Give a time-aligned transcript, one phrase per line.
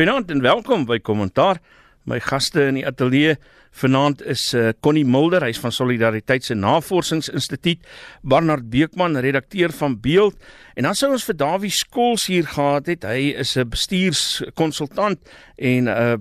[0.00, 1.58] Goeienaand en welkom by Kommentaar.
[2.08, 3.34] My gaste in die ateljee
[3.82, 7.84] vanaand is uh, Connie Mulder, hy's van Solidariteit se Navorsingsinstituut,
[8.24, 10.40] Barnard Beekman, redakteur van Beeld,
[10.80, 13.04] en dan sou ons vir Dawie Skols hier gehad het.
[13.04, 15.20] Hy is 'n bestuurskonsultant
[15.58, 16.16] en 'n uh,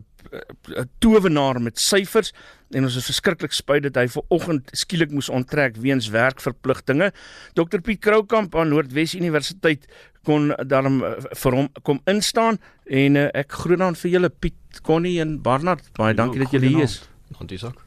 [0.75, 2.33] 'n towenaar met syfers
[2.75, 7.11] en ons is verskriklik spyt dat hy ver oggend skielik moes onttrek weens werkverpligtinge.
[7.57, 9.87] Dr Piet Kroukamp aan Noordwes Universiteit
[10.27, 14.81] kon daarom eh, vir hom kom instaan en uh, ek groet dan vir julle Piet,
[14.85, 15.85] Connie en Barnard.
[15.97, 17.01] Baie dankie dat julle hier is.
[17.37, 17.79] Dankie sak.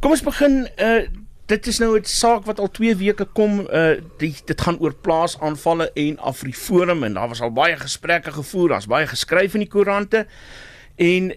[0.00, 1.02] Kom ons begin uh
[1.50, 4.94] dit is nou 'n saak wat al 2 weke kom uh die, dit gaan oor
[4.94, 9.72] plaasaanvalle en Afriforum en daar was al baie gesprekke gevoer, daar's baie geskryf in die
[9.72, 10.26] koerante
[10.94, 11.32] en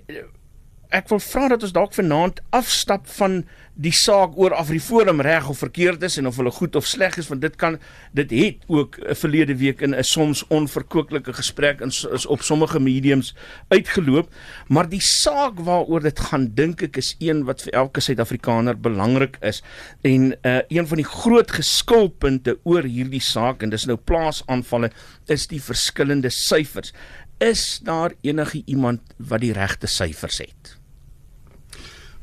[0.94, 3.42] ek wil vra dat ons dalk vanaand afstap van
[3.74, 7.30] die saak oor Afriforum reg of verkeerd is en of hulle goed of sleg is
[7.32, 7.80] want dit kan
[8.14, 11.92] dit het ook 'n verlede week in 'n soms onverkoeklike gesprek in
[12.28, 13.36] op sommige mediums
[13.70, 14.30] uitgeloop.
[14.68, 19.38] Maar die saak waaroor dit gaan dink ek is een wat vir elke Suid-Afrikaner belangrik
[19.42, 19.64] is.
[20.02, 24.92] En uh, een van die groot geskilpunte oor hierdie saak en dis nou plaasaanvalle
[25.26, 26.94] is die verskillende syfers.
[27.40, 30.83] Is daar enige iemand wat die regte syfers het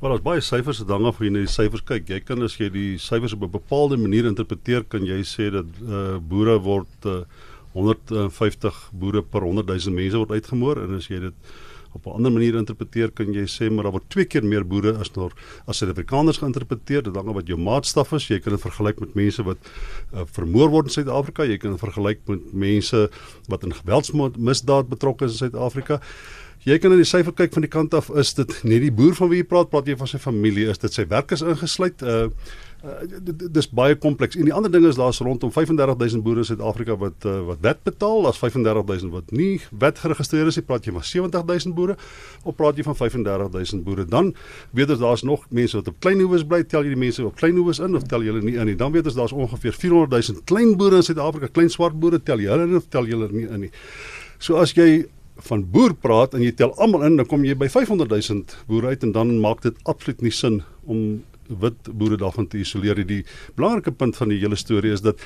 [0.01, 2.06] Maar daar's baie syfers wat hang af hoe jy na die syfers kyk.
[2.09, 5.67] Jy kan as jy die syfers op 'n bepaalde manier interpreteer, kan jy sê dat
[5.84, 7.25] uh, boere word uh,
[7.75, 11.34] 150 boere per 100 000 mense word uitgemoor en as jy dit
[11.93, 14.97] op 'n ander manier interpreteer, kan jy sê maar daar word twee keer meer boere
[14.97, 15.33] as nog
[15.67, 17.03] as Suid-Afrikaners geïnterpreteer.
[17.03, 18.28] Dit hang af wat jou maatstaf is.
[18.28, 19.59] Jy kan dit vergelyk met mense wat
[20.15, 21.45] uh, vermoor word in Suid-Afrika.
[21.45, 23.11] Jy kan dit vergelyk met mense
[23.48, 26.01] wat in geweldsmisdaad betrokke is in Suid-Afrika.
[26.61, 29.14] Jy kan in die syfer kyk van die kant af is dit nie die boer
[29.16, 32.03] van wie jy praat, praat jy van sy familie, is dit sy werkers ingesluit?
[32.05, 32.27] Uh,
[32.84, 33.06] uh
[33.56, 34.36] dis baie kompleks.
[34.36, 37.81] En die ander ding is daar's rondom 35000 boere in Suid-Afrika wat uh, wat wet
[37.88, 40.64] betaal, daar's 35000 wat nie wet geregistreer is nie.
[40.69, 41.97] Praat jy van 70000 boere
[42.44, 44.05] of praat jy van 35000 boere?
[44.08, 44.34] Dan
[44.77, 47.41] weet ons daar's nog mense wat op klein hoewes bly, tel jy die mense op
[47.41, 48.77] klein hoewes in of tel jy hulle nie in nie?
[48.77, 52.53] Dan weet ons daar's ongeveer 400000 klein boere in Suid-Afrika, klein swart boere, tel jy
[52.53, 53.72] hulle in of tel jy hulle nie in nie?
[54.41, 55.06] So as jy
[55.47, 58.95] van boer praat en jy tel almal in, dan kom jy by 500 000 boere
[58.95, 61.23] uit en dan maak dit absoluut nie sin om
[61.61, 63.01] wit boere daarvan te isoleer.
[63.06, 63.25] Die
[63.59, 65.23] belangrike punt van die hele storie is dat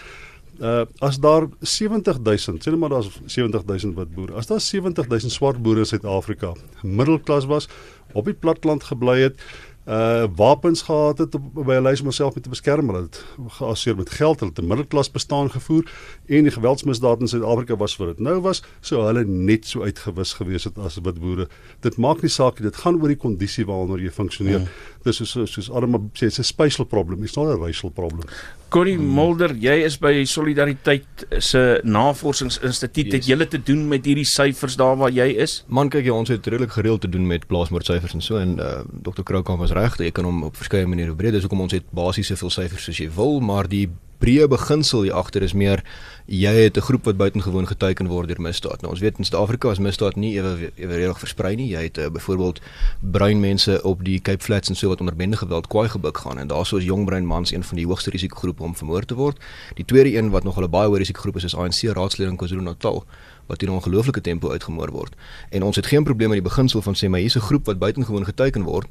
[0.63, 4.37] uh as daar 70 000, sê net maar daar's 70 000 wit boere.
[4.39, 7.69] As daar 70 000 swart boere in Suid-Afrika middelklas was,
[8.15, 9.41] op die platteland gebly het,
[9.85, 12.89] uh wapens gehad het op, by 'n lys om homself te beskerm.
[12.89, 15.85] Hulle het geassieer met geld, hulle het 'n middelklas bestaan gevoer
[16.27, 18.19] en die geweldsmisdade in Suid-Afrika was vir dit.
[18.19, 21.49] Nou was so hulle net so uitgewis gewees het as wit boere.
[21.81, 24.59] Dit maak nie saak nie, dit gaan oor die kondisie waaronder jy funksioneer.
[24.59, 24.69] Mm.
[25.03, 28.23] Dis soos soos Adam sê, it's a spatial problem, it's not a racial problem.
[28.69, 29.15] Corrie mm.
[29.15, 33.07] Mulder, jy is by Solidariteit se Navorsingsinstituut.
[33.07, 33.15] Yes.
[33.15, 35.65] Het julle te doen met hierdie syfers daar waar jy is?
[35.69, 38.81] Man, kyk jy, ons het redelik gereeld te doen met plaasmoordsyfers en so en uh,
[39.03, 39.23] Dr.
[39.23, 41.33] Kroukamp was reg, jy kan hom op verskeie maniere breed.
[41.33, 43.89] Dis hoekom ons het basies soveel syfers soos jy wil, maar die
[44.25, 45.83] breë beginsel hier agter is meer
[46.25, 48.81] jy het 'n groep wat buitengewoon geteken word deur misdaad.
[48.81, 51.69] Nou ons weet in Suid-Afrika is misdaad nie ewe ewereedig versprei nie.
[51.69, 52.61] Jy het uh, byvoorbeeld
[53.01, 56.39] bruin mense op die Cape Flats en so wat onder bende geweld kwaai gebuk gaan
[56.39, 59.37] en daarso is jong bruin mans een van die hoogste risikogroepe om vermoor te word.
[59.75, 63.05] Die tweede een wat nog hulle baie hoë risikogroep is is ANC raadslede in KwaZulu-Natal
[63.47, 65.15] wat in 'n ongelooflike tempo uitgemoor word.
[65.51, 67.79] En ons het geen probleem met die beginsel van sê maar hier's 'n groep wat
[67.79, 68.87] buitengewoon geteken word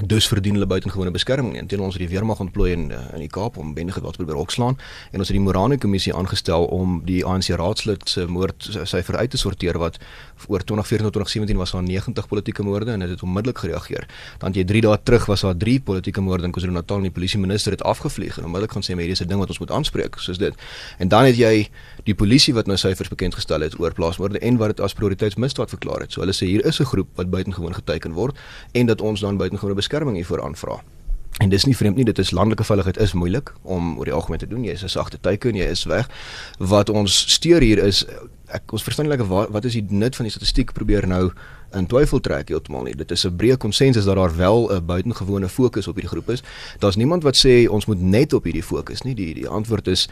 [0.00, 3.20] dus verdien hulle buitengewone beskerming en teen ons het die weermag ontplooi in eh, in
[3.20, 4.78] die Kaap om bende geweld probeer opslaan
[5.10, 9.30] en ons het die Morane kommissie aangestel om die ANC raadslid se moord syfer uit
[9.30, 9.98] te sorteer wat
[10.48, 14.08] oor 2014 tot 2017 was daar 90 politieke moorde en dit het onmiddellik gereageer.
[14.38, 17.40] Dan jy 3 dae terug was daar 3 politieke moorde in KwaZulu-Natal en die polisie
[17.40, 19.70] minister het afgevlieg en onmiddellik gaan sê maar hierdie is 'n ding wat ons moet
[19.70, 20.54] aanspreek soos dit.
[20.98, 21.68] En dan het jy
[22.04, 25.68] die polisie wat nou syfers bekend gestel het oor plaasmoorde en wat dit as prioriteitsmisdaad
[25.68, 26.12] verklaar het.
[26.12, 28.38] So hulle sê hier is 'n groep wat buitengewoon geteken word
[28.72, 30.80] en dat ons dan buitengewone beskerming hiervoor aanvra.
[31.40, 34.42] En dis nie vreemd nie, dit is landelike veiligheid is moeilik om oor die algemeen
[34.42, 34.64] te doen.
[34.64, 36.08] Jy is 'n sagte teiken, jy is weg.
[36.58, 38.06] Wat ons steur hier is
[38.52, 41.30] ek ons verstaan nie lekker wat wat is die nut van die statistiek probeer nou
[41.78, 42.94] in twyfel trek heeltemal nie.
[42.94, 46.42] Dit is 'n breë konsensus dat daar wel 'n buitengewone fokus op hierdie groep is.
[46.78, 49.14] Daar's niemand wat sê ons moet net op hierdie fokus nie.
[49.14, 50.08] Die die antwoord is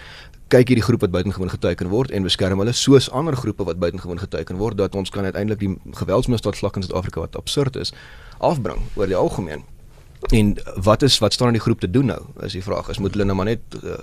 [0.48, 4.18] kyk hierdie groep wat buitengewoon geteken word en beskerm hulle soos ander groepe wat buitengewoon
[4.18, 7.92] geteken word dat ons kan uiteindelik die geweldsmisdaad vlak in Suid-Afrika wat absurd is
[8.40, 9.64] afbring oor die algemeen.
[10.28, 12.20] En wat is wat staan in die groep te doen nou?
[12.44, 12.88] Is die vraag.
[12.88, 13.96] Is moet hulle nou maar net uh,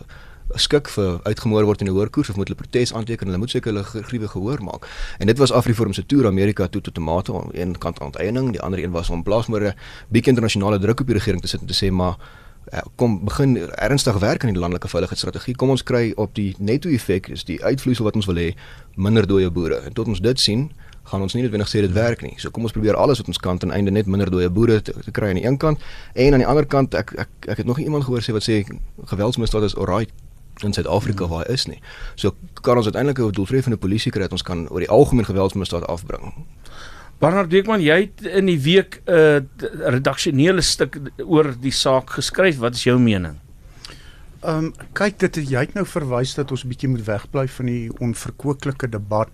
[0.56, 3.28] skik vir uitgemoor word in 'n hoër koers of moet hulle protes aanteken?
[3.28, 4.88] Hulle moet seker hulle gruwe gehoor maak.
[5.19, 8.51] En dit was Afriforum se toer Amerika toe tot tomate aan een kant aan eiening,
[8.51, 9.75] die ander een was om plaasmoorde
[10.10, 12.16] bietjie internasionale druk op die regering te sit en te sê maar
[12.72, 15.56] eh, kom begin ernstig werk aan die landelike veiligheidsstrategie.
[15.56, 18.56] Kom ons kry op die netto effek is die uitvloeisel wat ons wil hê
[18.95, 19.75] minder dooie boere.
[19.75, 20.72] En tot ons dit sien,
[21.07, 22.36] gaan ons nie noodwendig sê dit werk nie.
[22.42, 24.94] So kom ons probeer alles wat ons kan ten einde net minder dooie boere te,
[25.06, 25.83] te kry aan die een kant
[26.13, 28.63] en aan die ander kant ek ek ek het nog iemand gehoor sê wat sê
[29.13, 30.12] geweldsmisdaad is alright
[30.65, 31.33] in Suid-Afrika hmm.
[31.33, 31.80] waar hy is nie.
[32.15, 35.86] So kan ons uiteindelik 'n doeltreffende polisie kry dat ons kan oor die algemeen geweldsmisdaad
[35.88, 36.33] afbring.
[37.18, 39.42] Bernard Deekman, jy het in die week 'n uh,
[39.89, 42.57] redaksionele stuk oor die saak geskryf.
[42.57, 43.39] Wat is jou mening?
[44.42, 47.65] Ehm um, kyk dit jy het nou verwys dat ons 'n bietjie moet wegbly van
[47.65, 49.30] die onverkwikkelike debat.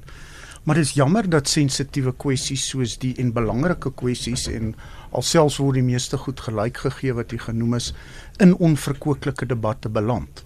[0.63, 4.75] Maar dit is jammer dat sensitiewe kwessies soos die en belangrike kwessies en
[5.11, 7.91] alselfs word die meeste goed gelyk gegee wat jy genoem is
[8.43, 10.43] in onverkwikkelike debatte beland.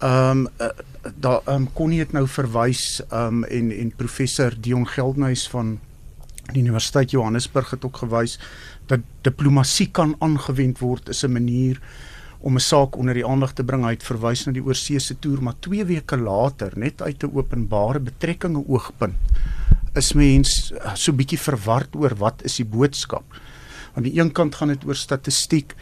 [0.00, 0.70] Ehm um, uh,
[1.20, 5.44] daar ehm um, kon jy dit nou verwys ehm um, en en professor Dion Geldnys
[5.52, 5.76] van
[6.52, 8.38] die Universiteit Johannesburg het ook gewys
[8.86, 11.80] dat diplomatie kan aangewend word is 'n manier
[12.44, 13.84] om 'n saak onder die aandag te bring.
[13.84, 18.00] Hy het verwys na die oorseese toer, maar 2 weke later, net uit 'n openbare
[18.00, 19.16] betrekkinge oogpunt,
[19.94, 23.24] is mens so bietjie verward oor wat is die boodskap.
[23.94, 25.74] Aan die een kant gaan dit oor statistiek,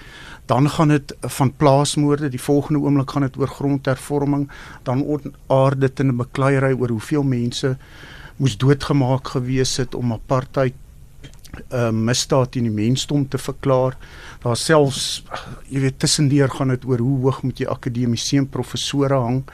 [0.46, 4.50] dan gaan dit van plaasmoorde, die volgende oomblik gaan dit oor grondhervorming,
[4.82, 5.04] dan
[5.46, 7.76] aard dit in 'n bekleierery oor hoeveel mense
[8.36, 10.74] moes doodgemaak gewees het om apartheid
[11.72, 13.96] uh, misdaad teen die mensdom te verklaar.
[14.42, 15.22] Daar selfs
[15.70, 19.44] jy weet tussendeur gaan dit oor hoe hoog moet jy akademiese professore hang.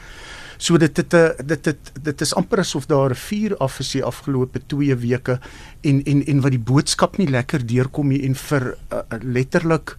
[0.59, 4.05] So dit dit dit dit dit is amper asof daar 'n vuur af is die
[4.05, 5.41] afgelope 2 weke
[5.83, 9.97] en en en wat die boodskap nie lekker deurkom nie en vir uh, letterlik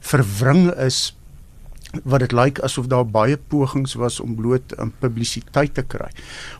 [0.00, 1.16] verwring is
[2.04, 6.10] wat dit lyk asof daar baie pogings was om bloot um, publisiteit te kry.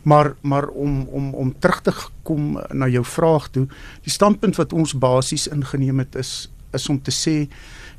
[0.02, 1.92] Maar maar om om om terug te
[2.22, 3.66] kom na jou vraag toe,
[4.02, 7.36] die standpunt wat ons basies ingeneem het is is om te sê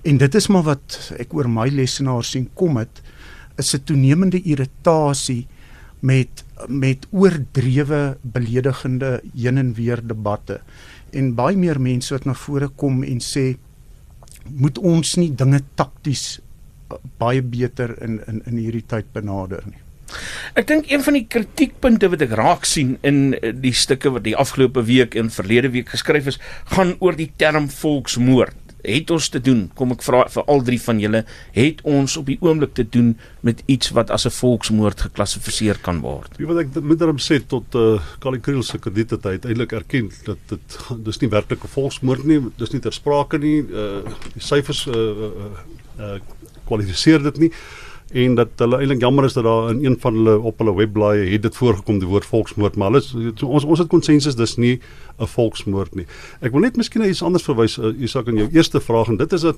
[0.03, 3.01] en dit is maar wat ek oor my lesenaars sien kom het
[3.57, 5.47] is 'n toenemende irritasie
[6.01, 10.61] met met oordrewe beledigende heen en weer debatte
[11.11, 13.55] en baie meer mense wat na vore kom en sê
[14.49, 16.41] moet ons nie dinge takties
[17.17, 19.79] baie beter in in in hierdie tyd benader nie.
[20.59, 24.25] Ek dink een van die kritiekpunte wat ek raak sien in eh, die stukke wat
[24.27, 26.39] die afgelope week en verlede week geskryf is,
[26.75, 28.62] gaan oor die term volksmoord.
[28.83, 31.23] Het ons te doen, kom ek vra vir al drie van julle,
[31.55, 36.01] het ons op die oomblik te doen met iets wat as 'n volksmoord geklassifiseer kan
[36.01, 36.37] word?
[36.37, 39.71] Wie wat ek moet daarom sê tot uh eh, Kali Kriel se krediete tyd uiteindelik
[39.71, 43.61] erken dat dit dis nie werklik 'n volksmoord nie, dis nie ter sprake nie.
[43.61, 44.03] Uh
[44.33, 45.31] die syfers uh uh,
[45.99, 46.19] uh
[46.65, 47.51] kwalifiseer dit nie
[48.13, 51.25] en dat hulle eintlik jammer is dat daar in een van hulle op hulle webblaaie
[51.31, 54.79] het dit voorgekom die woord volksmoord maar alles so ons ons het konsensus dis nie
[55.19, 56.05] 'n volksmoord nie.
[56.41, 59.17] Ek wil net miskien na iets anders verwys uh, Isak in jou eerste vraag en
[59.17, 59.57] dit is dat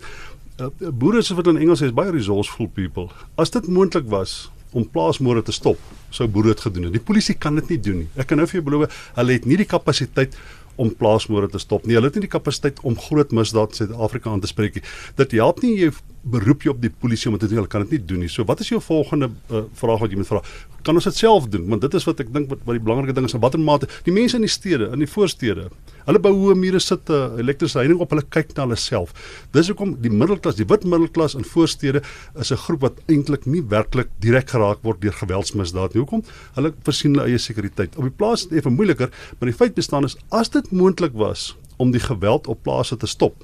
[0.59, 3.07] uh, boere soos wat in Engels is baie resourceful people.
[3.35, 5.79] As dit moontlik was om plaasmoorde te stop,
[6.09, 6.93] sou boere dit gedoen het.
[6.93, 8.09] Die polisie kan dit nie doen nie.
[8.15, 10.35] Ek kan nou vir jou beloof, hulle het nie die kapasiteit
[10.75, 11.95] om plaasmoorde te stop nie.
[11.95, 14.83] Hulle het nie die kapasiteit om groot misdaad in Suid-Afrika aan te spreek nie.
[15.15, 15.93] Dit help nie jy
[16.25, 17.62] beroep jy op die polisie om dit te doen.
[17.62, 18.30] Hulle kan dit nie doen nie.
[18.31, 20.42] So wat is jou volgende uh, vraag wat jy moet vra?
[20.86, 21.66] Kan ons dit self doen?
[21.69, 23.36] Want dit is wat ek dink wat wat die belangrike ding is.
[23.42, 25.68] Watter mate die mense in die stede, in die voorstede,
[26.06, 28.13] hulle bou hoë mure sit uh, eh, elektriese heining op.
[28.13, 29.13] Hulle kyk na hulle self.
[29.56, 32.04] Dis hoekom die middelklas, die wit middelklas in voorstede
[32.42, 36.01] is 'n groep wat eintlik nie werklik direk geraak word deur geweldsmisdaad nie.
[36.04, 36.24] Hoekom?
[36.56, 37.98] Hulle voorsien hulle eie sekuriteit.
[37.98, 41.13] Op die plaas is dit effe moeiliker, maar die feit bestaan is as dit moontlik
[41.13, 43.44] was om die geweld op plase te stop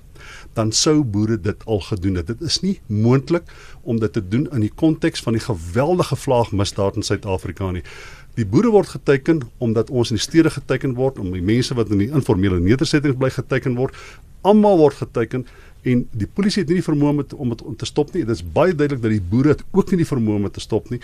[0.53, 2.28] dan sou boere dit al gedoen het.
[2.28, 3.47] Dit is nie moontlik
[3.81, 7.83] om dit te doen in die konteks van die geweldige vlaagmisdaad in Suid-Afrika nie.
[8.40, 11.92] Die boere word geteken omdat ons in die stede geteken word, om die mense wat
[11.92, 13.95] in die informele nedersettings bly geteken word.
[14.42, 15.45] Almal word geteken
[15.81, 18.25] en die polisie het nie die vermoë om dit om dit te stop nie.
[18.25, 20.64] Dit is baie duidelik dat die boere het ook nie die vermoë om dit te
[20.64, 21.02] stop nie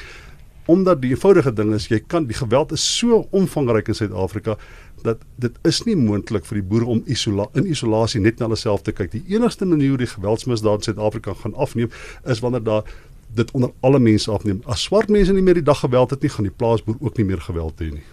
[0.68, 4.58] omdat die eenvoudige ding is jy kan die geweld is so omvangryk in Suid-Afrika
[5.06, 8.60] dat dit is nie moontlik vir die boere om isola in isolasie net na hulle
[8.60, 9.12] self te kyk.
[9.14, 11.92] Die enigste manier hoe die geweldsmisdaad in Suid-Afrika gaan afneem
[12.26, 12.96] is wanneer daar
[13.38, 14.62] dit onder alle mense afneem.
[14.66, 17.28] As swart mense nie meer die dag geweld het nie, gaan die plaasboer ook nie
[17.32, 18.06] meer geweld hê nie.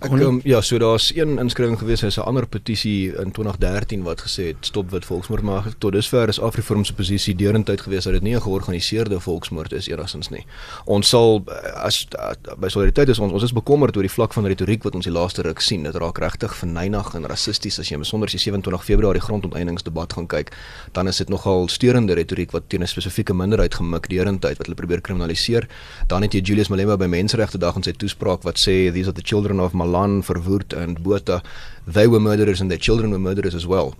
[0.00, 4.20] Ek um, ja, so daar's een inskrywing gewees, is 'n ander petisie in 2013 wat
[4.20, 8.12] gesê het stop wit volksmoord, maar tot dusver is Afriforum se posisie deurentyd gewees dat
[8.12, 10.46] dit nie 'n georganiseerde volksmoord is eersins nie.
[10.84, 12.06] Ons sal as
[12.58, 15.12] by solidariteit is ons ons is bekommerd oor die vlak van retoriek wat ons die
[15.12, 15.82] laaste ruk sien.
[15.82, 20.26] Dit raak regtig verneig en rassisties as jy besonder as jy 27 Februarie grondonteeningsdebat gaan
[20.26, 20.56] kyk,
[20.92, 24.76] dan is dit nogal steurende retoriek wat teen 'n spesifieke minderheid gemik deurentyd wat hulle
[24.76, 25.68] probeer kriminaliseer.
[26.06, 29.12] Dan het jy Julius Malema by Menseregte Dag in sy toespraak wat sê these are
[29.12, 31.42] the children of my Malan, Verwoerd en Botha,
[31.86, 33.94] they were murderers and their children were murderers as well.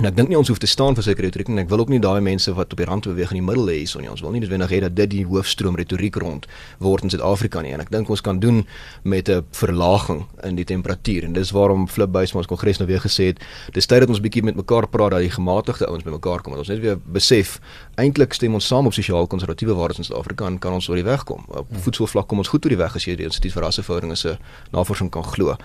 [0.00, 1.60] En ek dink nie ons hoef te staan vir sekere retoriek nie.
[1.60, 3.74] Ek wil ook nie daai mense wat op die rand beweeg in die middel hê
[3.82, 4.08] hierson nie.
[4.08, 6.46] Ons wil nie noodwendig hê dat dit die hoofstroom retoriek rond
[6.80, 7.74] word in Suid-Afrika nie.
[7.76, 8.62] En ek dink ons kan doen
[9.04, 11.24] met 'n verlaging in die temperatuur.
[11.24, 14.20] En dis waarom Flip Buys ons kongres nou weer gesê het, dis tyd dat ons
[14.20, 16.52] bietjie met mekaar praat dat die gematigde ouens bymekaar kom.
[16.52, 17.60] Dat ons net weer besef
[17.96, 21.24] eintlik stem ons saam op sosiaal-konservatiewe waardes in Suid-Afrika en kan ons oor die weg
[21.24, 21.44] kom.
[21.48, 24.38] Op voedselvlak kom ons goed oor die weg as jy die Instituut vir Rasseverhoudinge se
[24.72, 25.56] navorsing kan glo.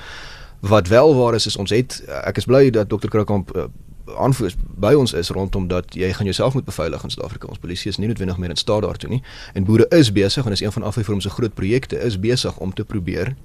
[0.60, 3.08] Wat wel waar is is ons het ek is bly dat Dr.
[3.08, 3.64] Kroukamp uh,
[4.18, 7.48] aanvoers by ons is rondom dat jy gaan jouself moet beveilig in Suid-Afrika.
[7.48, 9.22] Ons polisie is nie noodwendig meer in staat daartoe nie.
[9.54, 12.74] En boere is besig en is een van Afriforum se groot projekte is besig om
[12.74, 13.36] te probeer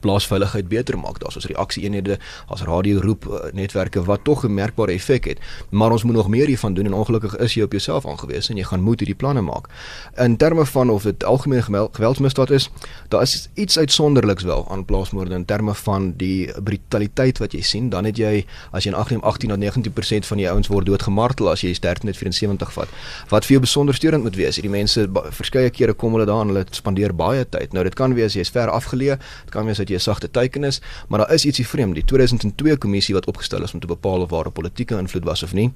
[0.00, 1.18] plaasveiligheid beter maak.
[1.18, 5.38] Daar's ons reaksieeenhede, as radio roep uh, netwerke wat tog 'n merkbare effek het.
[5.70, 8.56] Maar ons moet nog meer hiervan doen en ongelukkig is jy op jouself aangewese en
[8.56, 9.68] jy gaan moet hierdie planne maak.
[10.16, 12.70] In terme van of dit algemene geweldsmisdaad is,
[13.08, 17.88] daar is iets uitsonderliks wel aan plaasmoorde in terme van die brutaliteit wat jy sien.
[17.88, 19.58] Dan het jy as jy in 18 18 tot
[20.22, 22.88] 19% van die ouens word doodgemartel as jy 1374 vat.
[23.28, 24.58] Wat vir jou besonder steurend moet wees.
[24.58, 27.72] Hierdie mense verskeie kere kom hulle daar en hulle spandeer baie tyd.
[27.72, 30.64] Nou dit kan wees jy's ver afgeleë, dit kan wees dat jy 'n sagte teiken
[30.64, 31.94] is, maar daar is ietsie vreemd.
[31.94, 35.42] Die 2002 kommissie wat opgestel is om te bepaal of daar 'n politieke invloed was
[35.42, 35.72] of nie,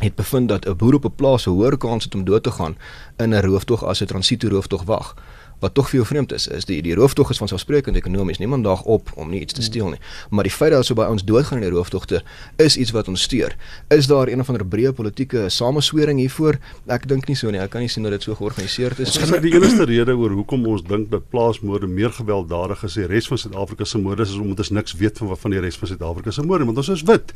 [0.00, 2.50] het bevind dat 'n boer op 'n plaas 'n hoër kans het om dood te
[2.50, 2.76] gaan
[3.16, 5.14] in 'n rooftog as 'n transito rooftog wag
[5.60, 8.38] wat tog vir jou vreemd is, is die die rooftog is van selfsprekend ekonomies.
[8.38, 10.00] Niemand daag op om nie iets te steel nie.
[10.30, 12.22] Maar die feit dat so baie ons doodgaan in die rooftogte
[12.60, 13.56] is iets wat ons steur.
[13.88, 16.60] Is daar een of ander breë politieke sameswering hiervoor?
[16.86, 17.60] Ek dink nie so nie.
[17.60, 19.16] Ek kan nie sien dat dit so georganiseer is.
[19.16, 22.98] Ons het die enigste rede oor hoekom ons dink dat plaasmoorde meer gewelddadig is as
[22.98, 25.62] die res van Suid-Afrika se moorde is omdat ons niks weet van wat van die
[25.62, 27.34] res van Suid-Afrika se moorde, want ons is wit.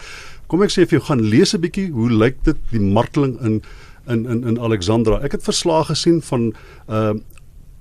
[0.50, 3.62] Kom ek sê vir jou gaan lees 'n bietjie hoe lyk dit die marteling in
[4.07, 5.21] in in in Alexandra.
[5.23, 6.52] Ek het verslae gesien van
[6.88, 7.14] uh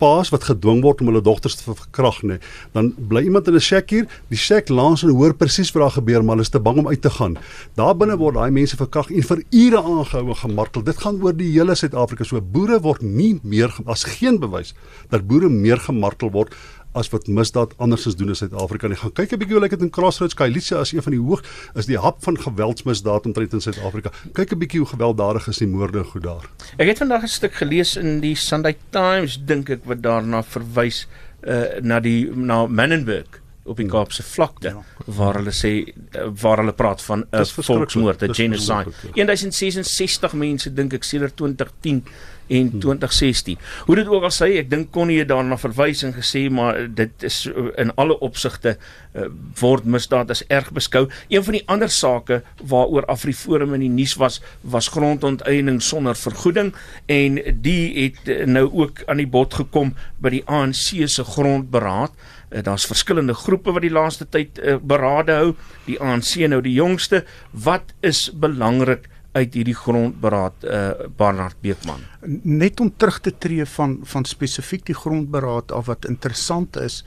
[0.03, 2.39] paas wat gedwing word om hulle dogters te verkrag nê,
[2.75, 5.97] dan bly iemand in 'n shack hier, die shack langs en hoor presies wat daar
[5.99, 7.37] gebeur, maar hulle is te bang om uit te gaan.
[7.75, 10.83] Daar binne word daai mense verkrag en vir ure aangehou en gemartel.
[10.83, 12.23] Dit gaan oor die hele Suid-Afrika.
[12.23, 14.73] So boere word nie meer as geen bewys
[15.09, 16.53] dat boere meer gemartel word
[16.93, 18.87] as wat misdaad andersins doen in Suid-Afrika.
[18.87, 20.33] Ek gaan kyk 'n bietjie hoe lyk dit in Crossroads.
[20.33, 21.41] Kailicia is een van die hoog
[21.75, 24.11] is die hap van geweldsmisdaad omtrent in Suid-Afrika.
[24.33, 26.49] Kyk 'n bietjie hoe gewelddadig is die moorde goed daar.
[26.77, 31.07] Ek het vandag 'n stuk gelees in die Sunday Times dink ek wat daarna verwys
[31.41, 34.83] uh, na die na Menenberg op die Kaapse vlakte ja.
[35.05, 38.91] waar hulle sê uh, waar hulle praat van 'n volksmoord, 'n genocide.
[39.13, 40.37] 1066 ja.
[40.37, 42.03] mense dink ek sedert 2010
[42.47, 43.57] en 2016.
[43.85, 47.25] Hoe dit ook al sê, ek dink Connie het daarna verwys en gesê maar dit
[47.27, 48.75] is eh, in alle opsigte
[49.13, 49.27] uh,
[49.59, 51.05] word misdaad as erg beskou.
[51.29, 56.73] Een van die ander sake waaroor Afriforum in die nuus was, was grondonteiening sonder vergoeding
[57.11, 62.13] en die het uh, nou ook aan die bod gekom by die ANC se grondberaad.
[62.49, 65.53] Uh, Daar's verskillende groepe wat die laaste tyd uh, berade hou.
[65.87, 67.23] Die ANC nou die jongste.
[67.51, 72.01] Wat is belangrik uit hierdie grondberaad uh Barnard Beekman.
[72.43, 77.01] Net om terug te tree van van spesifiek die grondberaad af wat interessant is,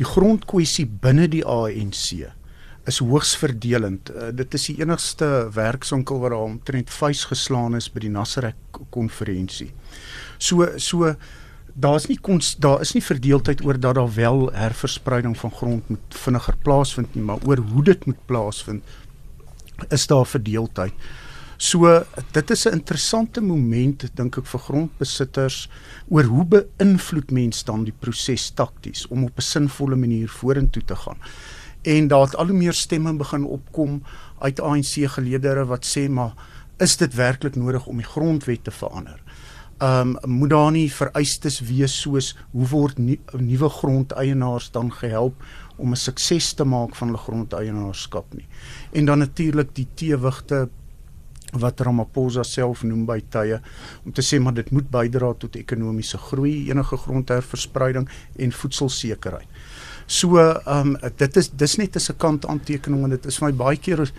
[0.00, 2.26] die grondkwessie binne die ANC
[2.90, 4.10] is hoogs verdelend.
[4.10, 8.82] Uh, dit is die enigste werkswinkel waar daar omtrent vuis geslaan is by die Nasrek
[8.90, 9.70] konferensie.
[10.38, 11.14] So so
[11.72, 16.16] daar's nie kons, daar is nie verdeeldheid oor dat daar wel herverspreiding van grond moet
[16.24, 18.82] vinniger plaasvind nie, maar oor hoe dit moet plaasvind
[19.88, 20.92] is daar verdeeldheid.
[21.62, 21.86] So
[22.34, 25.68] dit is 'n interessante moment dink ek vir grondbesitters
[26.08, 30.96] oor hoe beïnvloed mens dan die proses takties om op 'n sinvolle manier vorentoe te
[30.96, 31.18] gaan.
[31.82, 34.02] En daar het al hoe meer stemme begin opkom
[34.38, 36.34] uit ANC geleedere wat sê maar
[36.78, 39.22] is dit werklik nodig om die grondwet te verander?
[39.78, 45.34] Ehm um, moet daar nie vereistes wees soos hoe word nie, nuwe grondeienaars dan gehelp
[45.76, 48.48] om 'n sukses te maak van hulle grondeienaarskap nie.
[48.92, 50.68] En dan natuurlik die teewigte
[51.60, 53.60] wat Ramaphosa self noem by tye
[54.04, 59.48] om te sê maar dit moet bydra tot ekonomiese groei, enige grondherverspreiding en voedselsekerheid.
[60.06, 63.56] So ehm um, dit is dis net 'n kant aantekening en dit is vir my
[63.56, 64.12] baie keer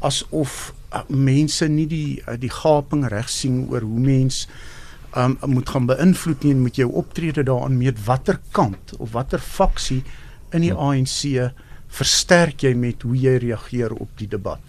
[0.00, 4.48] asof uh, mense nie die uh, die gaping reg sien oor hoe mens
[5.14, 9.38] ehm um, moet gaan beïnvloed nie met jou optrede daaraan met watter kant of watter
[9.38, 10.02] faksie
[10.52, 10.76] in die ja.
[10.76, 11.52] ANC
[11.92, 14.60] versterk jy met hoe jy reageer op die debat.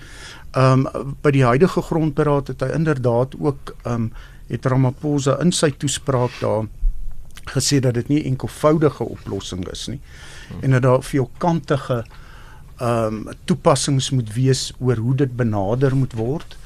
[0.54, 4.12] Ehm um, by die huidige grondberaad het hy inderdaad ook ehm um,
[4.48, 6.68] het Ramaphosa in sy toespraak daar
[7.56, 10.00] gesê dat dit nie enkelvoudige oplossing is nie
[10.62, 12.04] en dat daar veelkantige
[12.78, 16.58] ehm um, toepassings moet wees oor hoe dit benader moet word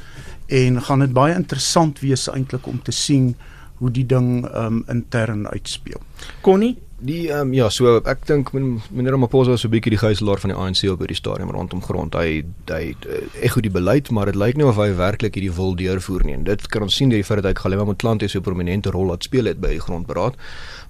[0.48, 3.36] en gaan dit baie interessant wees eintlik om te sien
[3.78, 6.02] hoe die ding ehm um, intern uitspeel.
[6.42, 10.40] Connie Die um, ja, so ek dink meneer Ramaphosa is so 'n bietjie die gijslaer
[10.42, 12.16] van die ANC op hierdie stadium rondom grond.
[12.18, 12.42] Hy
[12.74, 12.96] hy
[13.44, 16.34] ek goed die beleid, maar dit lyk nie of hy werklik hierdie wil deurvoer nie.
[16.34, 18.90] En dit kan ons sien deur die feit dat hy Galema Motlanthe so 'n prominente
[18.90, 20.34] rol laat speel het by die grondberaad.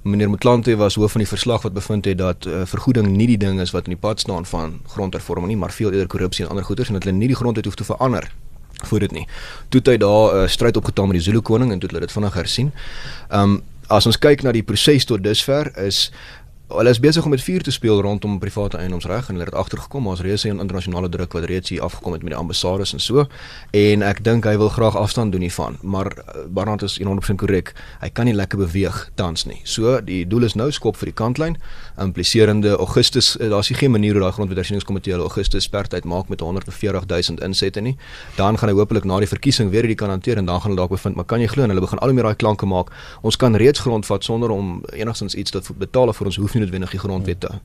[0.04, 3.38] Meneer Motlanthe was hoof van die verslag wat bevind het dat uh, vergoeding nie die
[3.38, 6.52] ding is wat in die pad staan van grondhervorming nie, maar veel eerder korrupsie en
[6.52, 8.32] ander goederes en dat hulle nie die grond het hoef te verander
[8.84, 9.28] voor dit nie.
[9.70, 11.92] Toe het hy daar 'n uh, stryd opgetaan met die Zulu koning en toe het
[11.92, 12.72] hulle dit vinnig hersien.
[13.30, 16.08] Ehm um, as ons kyk na die proses tot dusver is
[16.68, 20.04] Hulle is besig om met vuur te speel rondom private eiendomsreg en hulle het agtergekom
[20.04, 23.00] maar as reuse en internasionale druk wat reeds hier afgekom het met die ambassades en
[23.00, 23.24] so.
[23.72, 27.72] En ek dink hy wil graag afstand doen hiervan maar uh, Barnard is 100% korrek.
[28.02, 29.62] Hy kan nie lekker beweeg tans nie.
[29.64, 31.56] So die doel is nou skop vir die kantlyn.
[32.04, 37.08] Impliserende Augustus uh, daar's geen manier hoe daai grondwetensieningskomitee hulle Augustus spertyd maak met 140
[37.08, 37.96] 000 insette nie.
[38.36, 40.84] Dan gaan hy hopelik na die verkiesing weer hierdie kan hanteer en dan gaan hulle
[40.84, 41.16] dalk bevind.
[41.16, 42.92] Maar kan jy glo hulle begin al hoe meer daai klanke maak.
[43.24, 46.96] Ons kan reeds grondvat sonder om enigstens iets te betaal vir ons hoef nie noodwendig
[46.98, 47.60] die grondwette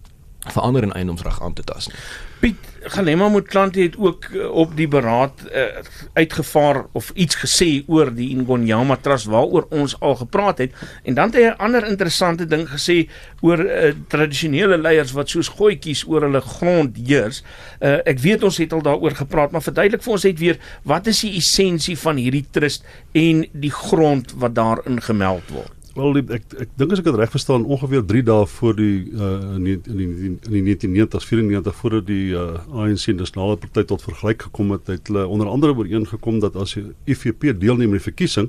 [0.50, 1.96] verander en eiendomsreg aan te tas nie.
[2.42, 5.66] Piet Galema moet klante het ook uh, op die beraad uh,
[6.12, 10.74] uitgevaar of iets gesê oor die Ngonyama Trust waaroor ons al gepraat het
[11.06, 13.06] en dan het hy 'n ander interessante ding gesê
[13.40, 17.44] oor uh, tradisionele leiers wat soos gooitjies oor hulle grond heers.
[17.78, 21.06] Uh, ek weet ons het al daaroor gepraat, maar verduidelik vir ons net weer wat
[21.06, 25.81] is die essensie van hierdie trust en die grond wat daarin gemeld word.
[25.92, 28.94] Wel die, ek ek dink as ek dit reg verstaan ongeveer 3 dae voor die
[29.12, 33.84] uh in die in die, in die 1990s 94 voordat die uh ANC nasionale party
[33.90, 38.00] tot vergelyk gekom het, het hulle onder andere ooreengekom dat as die IFP deelneem aan
[38.00, 38.48] die verkiesing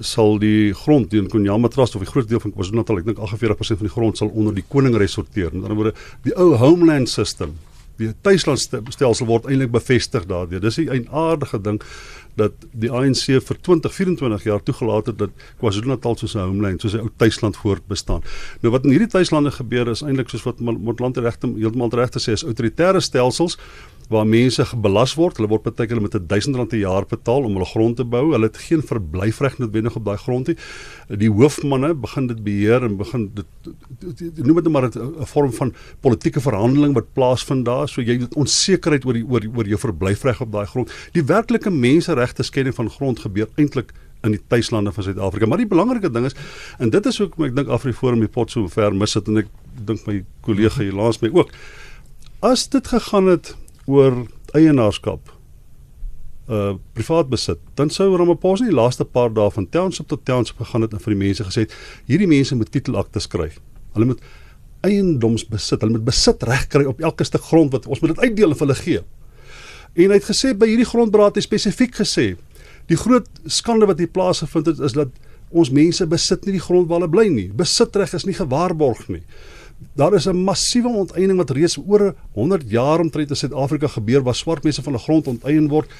[0.00, 3.80] sal die grond die Konyama Trust of die groot deel van KwaZulu-Natal, ek dink 48%
[3.80, 5.52] van die grond sal onder die koning resorteer.
[5.54, 5.94] Met ander woorde,
[6.24, 7.54] die ou homeland system,
[8.00, 10.60] die tuislandstelsel word eintlik bevestig daardeur.
[10.60, 11.80] Dis 'n eienaardige ding
[12.36, 16.94] dat die ANC vir 20 24 jaar toegelaat het dat KwaZulu-Natal soos 'n homeland, soos
[16.94, 18.22] 'n ou tuisland voortbestaan.
[18.60, 22.20] Nou wat in hierdie tuislande gebeur is eintlik soos wat Montland regte heeltemal reg te
[22.20, 23.58] sê is autoritaire stelsels
[24.12, 25.38] waar mense gebelas word.
[25.40, 28.30] Hulle word baie keer met 1000 rand per jaar betaal om hulle grond te bou.
[28.32, 30.56] Hulle het geen verblyfreg noodwendig op daai grond nie.
[31.22, 36.40] Die hoofmanne begin dit beheer en begin dit noem dit maar 'n vorm van politieke
[36.40, 37.88] verhandeling wat plaasvind daar.
[37.88, 40.92] So jy het onsekerheid oor die oor, oor jou verblyfreg op daai grond.
[41.12, 45.46] Die werklike menseregte skending van grond gebeur eintlik in die tuislande van Suid-Afrika.
[45.46, 46.34] Maar die belangrike ding is
[46.78, 49.52] en dit is hoekom ek dink Afriforum die pot so ver mis het en ek
[49.86, 51.52] dink my kollega hier langs my ook.
[52.40, 53.54] As dit gegaan het
[53.86, 55.32] oor eienaarskap
[56.46, 57.58] uh privaat besit.
[57.74, 61.14] Dan sou Ramaphosa die laaste paar dae van township tot township gegaan het en vir
[61.14, 61.66] die mense gesê
[62.06, 63.58] hierdie mense moet titelakte skryf
[63.96, 64.22] hulle moet
[64.86, 68.22] eiendoms besit hulle moet besit reg kry op elke stuk grond wat ons moet dit
[68.28, 69.02] uitdeel vir hulle gee.
[69.96, 72.34] En hy het gesê by hierdie grondberaad het spesifiek gesê
[72.86, 75.10] die groot skande wat hier plaasgevind het is dat
[75.50, 77.48] ons mense besit nie die grond waar hulle bly nie.
[77.50, 79.24] Besitreg is nie gewaarborg nie
[79.96, 84.34] Daar is 'n massiewe onteiening wat reeds oor 100 jaar omtrent in Suid-Afrika gebeur waar
[84.34, 85.90] swart mense van 'n grond onteien word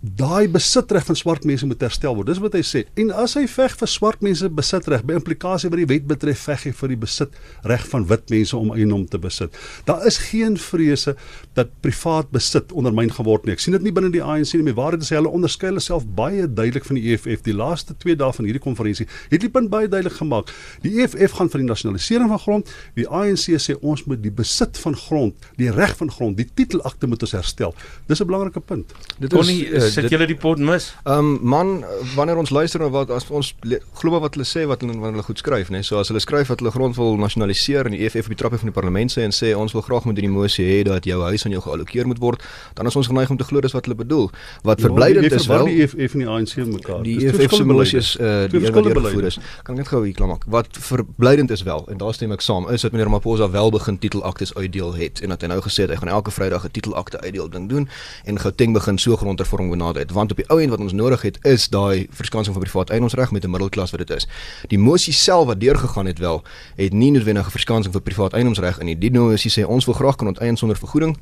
[0.00, 2.30] daai besitreg van swart mense moet herstel word.
[2.30, 2.84] Dis wat hy sê.
[3.00, 6.64] En as hy veg vir swart mense besitreg, by implikasie wat die wet betref, veg
[6.68, 9.56] hy vir die besitreg van wit mense om eiendom te besit.
[9.88, 11.16] Daar is geen vrese
[11.58, 13.56] dat privaat besit ondermyn geword nie.
[13.58, 14.64] Ek sien dit nie binne die ANC nie.
[14.70, 17.44] My waarheid is hy hulle onderskei hulle self baie duidelik van die EFF.
[17.44, 20.48] Die laaste 2 dae van hierdie konferensie het die punt baie duidelik gemaak.
[20.84, 22.72] Die EFF gaan vir die nasionalisering van grond.
[22.96, 27.10] Die ANC sê ons moet die besit van grond, die reg van grond, die titelakte
[27.10, 27.76] moet ons herstel.
[28.08, 28.92] Dis 'n belangrike punt.
[29.18, 30.90] Dit is nie, uh, sit julle die pot mis?
[31.04, 33.52] Ehm um, man, wanneer ons luister na wat as ons
[34.00, 35.80] glo wat hulle sê wat hulle wanneer hulle goed skryf, nê.
[35.80, 35.86] Nee?
[35.86, 38.60] So as hulle skryf dat hulle grond wil nasionaliseer en die EFF op die trappe
[38.60, 41.20] van die parlement sê en sê ons wil graag met die mosie hê dat jou
[41.22, 42.44] huis aan jou geallokeer moet word,
[42.78, 44.30] dan is ons geneig om te glo dis wat hulle bedoel.
[44.62, 47.02] Wat ja, verblydend is wel die EFF en die ANC mekaar.
[47.06, 49.40] Die EFF se mosie is uh, die een wat gevoer is.
[49.64, 50.46] Kan ek net gou hier klaar maak.
[50.50, 53.98] Wat verblydend is wel en daar stem ek saam, is dat meneer Maposa wel begin
[53.98, 57.20] titelaktes uitdeel het en dat hy nou gesê het hy gaan elke Vrydag 'n titelakte
[57.20, 57.88] uitdeel ding doen
[58.24, 61.22] en Gauteng begin so grondhervorming benader het want op die ou end wat ons nodig
[61.22, 64.26] het is daai verskansing van privaat eiendomsreg met 'n middelklas wat dit is.
[64.68, 66.42] Die mosie self wat deurgegaan het wel
[66.76, 68.98] het nie noodwendige verskansing vir privaat eiendomsreg in nie.
[68.98, 71.16] Die mosie sê ons wil graag kan onteien sonder vergoeding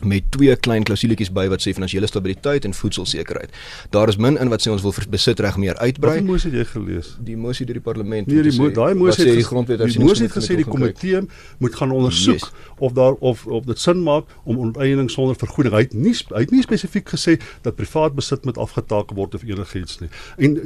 [0.00, 3.52] met twee klein klausuletjies by wat sê finansiële stabiliteit en voedselsekerheid.
[3.94, 6.16] Daar is min in wat sê ons wil besitreg meer uitbrei.
[6.20, 7.12] Wat mosie het jy gelees?
[7.22, 8.26] Die mosie deur die parlement.
[8.30, 11.22] Nee, die mo daai mosie het die grondwet Die mosie het gesê die komitee
[11.62, 12.50] moet gaan ondersoek yes.
[12.78, 15.74] of daar of of dit sin maak om onteiening sonder vergoeding.
[15.76, 19.46] Hy het nie hy het nie spesifiek gesê dat privaat besit moet afgetake word of
[19.46, 20.10] enigiets nie.
[20.38, 20.58] En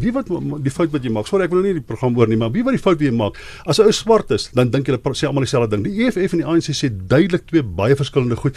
[0.00, 0.30] wie wat
[0.64, 1.28] die fout wat jy maak?
[1.30, 3.14] Sorry, ek wil nie die program oor nie, maar wie wat die fout wat jy
[3.14, 3.38] maak?
[3.66, 5.84] As 'n ou swart is, dan dink jy hulle sê almal dieselfde ding.
[5.84, 8.56] Die EFF en die ANC sê duidelik twee baie verskillende goed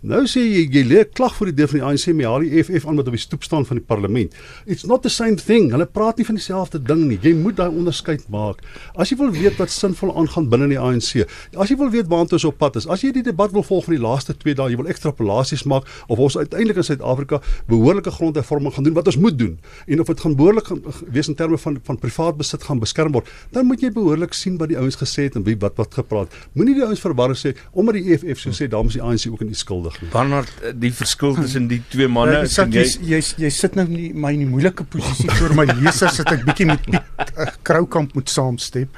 [0.00, 2.54] Nou sê jy jy lê klag vir die deur van die ANC met al die
[2.56, 4.32] EFF aan wat op die stoep staan van die parlement.
[4.64, 5.66] It's not the same thing.
[5.74, 7.18] Hulle praat nie van dieselfde ding nie.
[7.20, 8.62] Jy moet daai onderskeid maak.
[8.96, 12.38] As jy wil weet wat sinvol aangaan binne die ANC, as jy wil weet waantoe
[12.38, 14.70] ons op pad is, as jy die debat wil volg van die laaste 2 dae,
[14.72, 19.20] jy wil ekstrapolasies maak of ons uiteindelik in Suid-Afrika behoorlike grondhervorming gaan doen wat ons
[19.20, 20.80] moet doen en of dit gaan behoorlik gaan
[21.12, 24.56] wees in terme van van privaat besit gaan beskerm word, dan moet jy behoorlik sien
[24.56, 26.32] wat die ouens gesê het en wie wat wat gepraat.
[26.56, 29.44] Moenie die ouens verwar sê omdat die EFF so sê, dan is die ANC ook
[29.44, 29.60] in die
[29.90, 30.10] skuldig nie.
[30.10, 33.74] Barnard, eh, die verskil tussen die twee manne, Ja, kan jy jy jy jy sit
[33.74, 37.32] nou nie my in die moeilike posisie vir my lesers dat ek bietjie met Piet
[37.36, 38.88] uh, Kroukamp moet saamstem.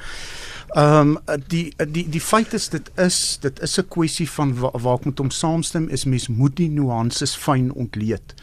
[0.75, 4.71] Ehm um, die die die feit is dit is dit is 'n kwessie van wa,
[4.73, 8.33] waar ek met hom saamstem is mens moet die nuances fyn ontleed.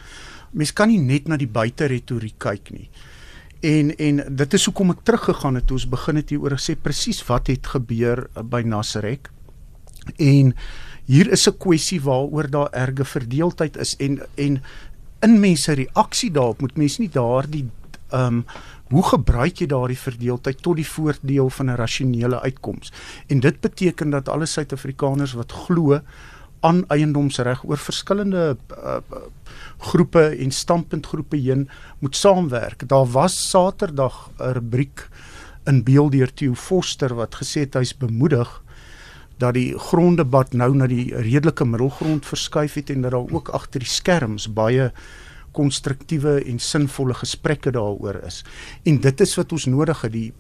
[0.53, 2.91] Mens kan nie net na die buiteretoriek kyk nie.
[3.61, 6.77] En en dit is hoekom ek teruggegaan het toe ons begin het hier oor gesê
[6.81, 9.31] presies wat het gebeur uh, by Nasrek.
[10.17, 10.55] En
[11.11, 14.63] hier is 'n kwessie waaroor daar erge verdeeldheid is en en
[15.21, 17.67] in mense reaksie daarop moet mense nie daardie
[18.11, 18.45] ehm um,
[18.91, 22.93] hoe gebruik jy daardie verdeeldheid tot die voordeel van 'n rasionele uitkoms?
[23.27, 26.01] En dit beteken dat alle Suid-Afrikaners wat glo
[26.61, 28.97] aan eiendomsreg oor verskillende uh,
[29.79, 31.69] groepe en standpuntgroepe heen
[31.99, 32.89] moet saamwerk.
[32.89, 35.09] Daar was Saterdag 'n rubriek
[35.65, 38.63] in beeld deur Theo Foster wat gesê het hy's bemoedig
[39.41, 43.81] dat die gronddebat nou na die redelike middelgrond verskuif het en dat daar ook agter
[43.81, 44.91] die skerms baie
[45.57, 48.45] konstruktiewe en sinvolle gesprekke daaroor is.
[48.87, 50.13] En dit is wat ons nodig het.
[50.13, 50.31] Die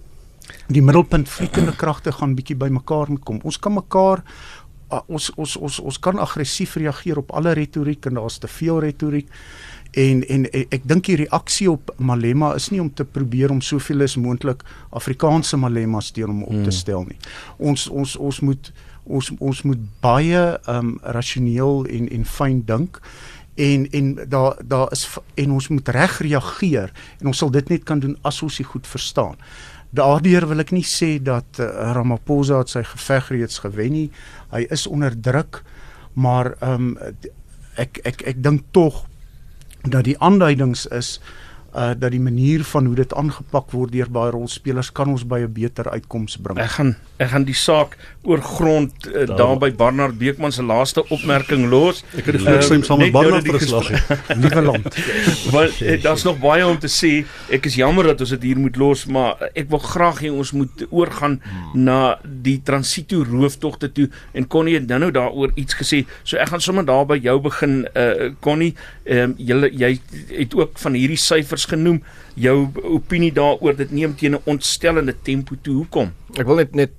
[0.66, 3.38] die middelpunt vliegende kragte gaan bietjie bymekaar moet kom.
[3.46, 4.24] Ons kan mekaar
[4.90, 8.80] uh, ons ons ons ons kan aggressief reageer op alle retoriek en daar's te veel
[8.86, 9.28] retoriek.
[9.98, 14.06] En en ek dink die reaksie op Malema is nie om te probeer om soveel
[14.06, 17.18] as moontlik Afrikaanse Malemas teen hom op te stel nie.
[17.58, 18.72] Ons ons ons moet
[19.04, 23.00] ons ons moet baie um rasioneel en en fyn dink
[23.60, 27.84] en en daar daar is en ons moet reg reageer en ons sal dit net
[27.84, 29.36] kan doen as ons dit goed verstaan.
[29.90, 34.08] Daardeur wil ek nie sê dat uh, Ramaphosa het sy geveg reeds gewen nie.
[34.52, 35.64] Hy is onder druk,
[36.14, 37.20] maar ehm um,
[37.80, 39.06] ek ek ek dink tog
[39.82, 41.18] dat die aanduidings is
[41.74, 45.40] uh dat die manier van hoe dit aangepak word deur baie rolspelers kan ons by
[45.44, 46.58] 'n beter uitkoms bring.
[46.58, 51.04] Ek gaan ek gaan die saak oor grond uh, daar by Barnard Beekman se laaste
[51.08, 52.02] opmerking los.
[52.16, 53.90] Ek het die voorstem saam met nou Barnard verslag.
[54.36, 54.96] Nuwe land.
[55.50, 57.24] Want eh, daar's nog baie om te sê.
[57.52, 60.52] Ek is jammer dat ons dit hier moet los, maar ek wil graag hê ons
[60.52, 61.84] moet oorgaan hmm.
[61.84, 66.02] na die transito rooftogte toe en Connie het nou daaroor iets gesê.
[66.24, 69.90] So ek gaan sommer daar by jou begin uh Connie, ehm um, jy jy
[70.32, 72.02] het ook van hierdie syfers genoem.
[72.34, 75.74] Jou opinie daaroor dit neem teen 'n ontstellende tempo toe.
[75.74, 76.12] Hoekom?
[76.36, 76.90] Ek wil net net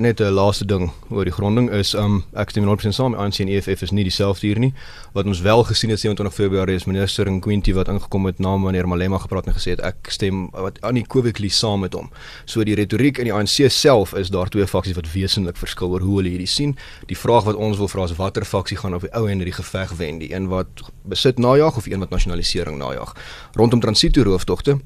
[0.00, 3.48] net 'n laaste ding oor die gronding is um ek stem 100% saam ANC en
[3.48, 4.74] EFF is nie dieselfde hier nie.
[5.12, 8.88] Wat ons wel gesien het 27 Februarie is minister Nkwinti wat ingekom het na meneer
[8.88, 12.10] Malema gepraat en gesê het ek stem wat Kovekli saam met hom.
[12.44, 16.00] So die retoriek in die ANC self is daar twee faksies wat wesentlik verskil oor
[16.00, 16.76] hoe hulle hierdie sien.
[17.06, 19.52] Die vraag wat ons wil vra is watter faksie gaan op die ou end die
[19.52, 20.66] geveg wen, die een wat
[21.02, 23.14] besit najag of die een wat nasionalisering najag.
[23.54, 24.78] Rondom transito rooftogte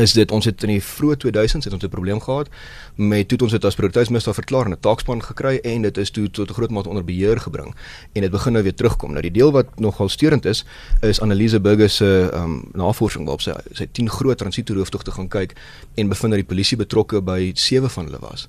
[0.00, 2.48] is dit ons het in die vroeë 2000s het ons 'n probleem gehad
[2.94, 6.30] met toe ons dit as prioriteitsmisdaad verklaar en 'n taakspan gekry en dit is toe
[6.30, 7.74] tot 'n groot mate onder beheer gebring
[8.12, 9.10] en dit begin nou weer terugkom.
[9.10, 10.64] Nou die deel wat nogal steurend is
[11.00, 15.52] is Annelise Burger se um, navorsing waarop sy sy 10 groot transitoerooftogte gaan kyk
[15.94, 18.48] en bevind dat die polisie betrokke by 7 van hulle was.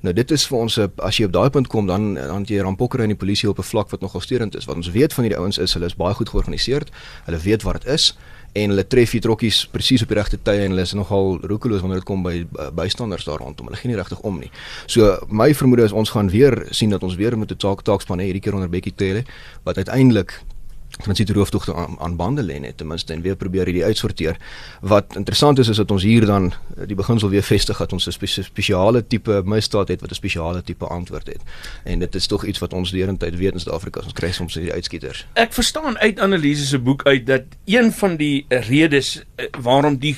[0.00, 3.02] Nou dit is vir ons as jy op daai punt kom dan dan jy rampokkery
[3.02, 4.64] in die polisie op 'n vlak wat nogal steurend is.
[4.64, 6.82] Wat ons weet van hierdie ouens is hulle is baie goed georganiseer.
[7.24, 8.14] Hulle weet wat dit is
[8.56, 11.84] en hulle tref die trokkies presies op die regte tye en hulle is nogal roekeloos
[11.84, 12.34] wanneer dit kom by
[12.76, 13.68] bystanders daar rondom.
[13.70, 14.50] Hulle gee nie regtig om nie.
[14.86, 18.20] So my vermoede is ons gaan weer sien dat ons weer met 'n taak taakspan
[18.20, 19.24] hê hierdie keer onder Bekkie Cele
[19.64, 20.40] wat uiteindelik
[20.88, 24.36] transito rooftogte aan, aan bande lê net ten minste en weer probeer hierdie uitsorteer.
[24.80, 26.52] Wat interessant is is dat ons hier dan
[26.86, 30.62] die beginsel weer vestig dat ons 'n spe spesiale tipe misdaad het wat 'n spesiale
[30.62, 31.42] tipe antwoord het.
[31.84, 34.00] En dit is tog iets wat ons derentyd weet in Suid-Afrika.
[34.00, 35.26] Ons kry soms hierdie uitskieters.
[35.32, 40.16] Ek verstaan uit Annelise se boek uit dat een van die redes eh, waarom die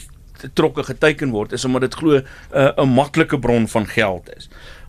[0.54, 4.48] trokke geteken word is omdat dit glo eh, 'n uh, maklike bron van geld is.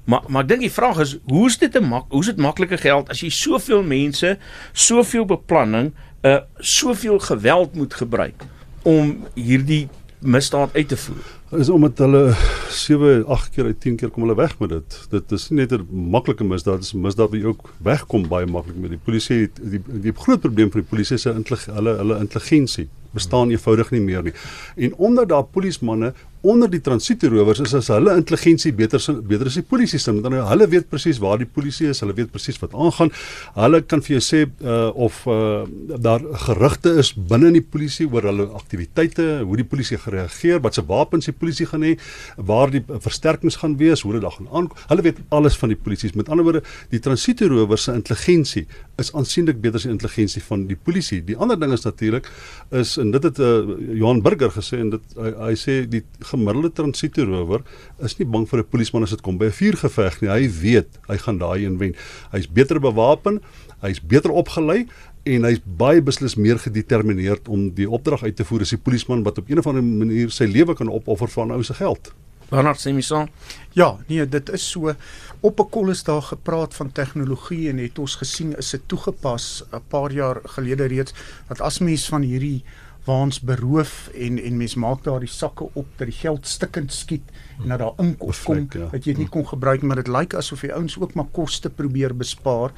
[0.09, 2.37] Maar maar ek dink die vraag is hoe is dit 'n mak hoe is dit
[2.41, 4.37] maklike geld as jy soveel mense,
[4.73, 5.93] soveel beplanning,
[6.25, 8.43] uh soveel geweld moet gebruik
[8.83, 9.87] om hierdie
[10.19, 11.39] misdaad uit te voer?
[11.57, 12.33] is omdat hulle
[12.69, 14.97] 7 8 keer uit 10 keer kom hulle weg met dit.
[15.09, 18.27] Dit is nie net 'n maklike misdaad, dit is 'n misdaad wat jy ook wegkom
[18.27, 18.89] baie maklik met.
[18.89, 21.43] Die polisie het die die groot probleem vir die polisie is hulle
[21.73, 24.33] hulle hulle intelligensie bestaan eenvoudig nie meer nie.
[24.75, 29.65] En omdat daar polismanne onder die transietrowers is as hulle intelligensie beter beter as die
[29.65, 30.11] polisie se.
[30.11, 33.11] Ander hulle weet presies waar die polisie is, hulle weet presies wat aangaan.
[33.57, 35.65] Hulle kan vir jou sê uh, of uh,
[35.99, 40.79] daar gerugte is binne in die polisie oor hulle aktiwiteite, hoe die polisie gereageer, wat
[40.79, 41.95] se wapens die polisie gaan hê,
[42.37, 44.69] waar die versterkings gaan wees, hoe dit dan gaan aan.
[44.91, 46.11] Hulle weet alles van die polisie.
[46.19, 48.65] Met ander woorde, die transietrowers se intelligensie
[48.99, 51.21] is aansienlik beter as die intelligensie van die polisie.
[51.25, 52.27] Die ander ding is natuurlik
[52.75, 53.51] is en dit het uh,
[53.99, 57.63] Johan Burger gesê en dit hy, hy sê die gemiddelde transitoerower
[58.05, 60.29] is nie bang vir 'n polisieman as dit kom by 'n vuurgeveg nie.
[60.29, 61.95] Hy weet hy gaan daai een wen.
[62.31, 63.41] Hy's beter bewapen,
[63.81, 64.87] hy's beter opgelei
[65.23, 69.23] en hy's baie beslis meer gedetermineerd om die opdrag uit te voer as die polisieman
[69.23, 72.13] wat op een of ander manier sy lewe kan opoffer vir 'n ou se geld.
[72.49, 73.29] Bernard Semison.
[73.77, 74.95] Ja, nee, dit is so
[75.39, 79.63] op 'n kol is daar gepraat van tegnologie en het ons gesien is dit toegepas
[79.71, 81.13] 'n paar jaar gelede reeds
[81.47, 82.63] dat as mens van hierdie
[83.05, 87.31] waans beroof en en mens maak daar die sakke op dat die geld stikkend skiet
[87.63, 88.89] en dat daar inkom kom ja.
[88.91, 92.15] dat jy nie kon gebruik maar dit lyk asof die ouens ook maar koste probeer
[92.15, 92.71] bespaar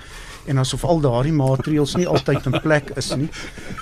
[0.46, 3.30] en asof al daardie maatreëls nie altyd in plek is nie.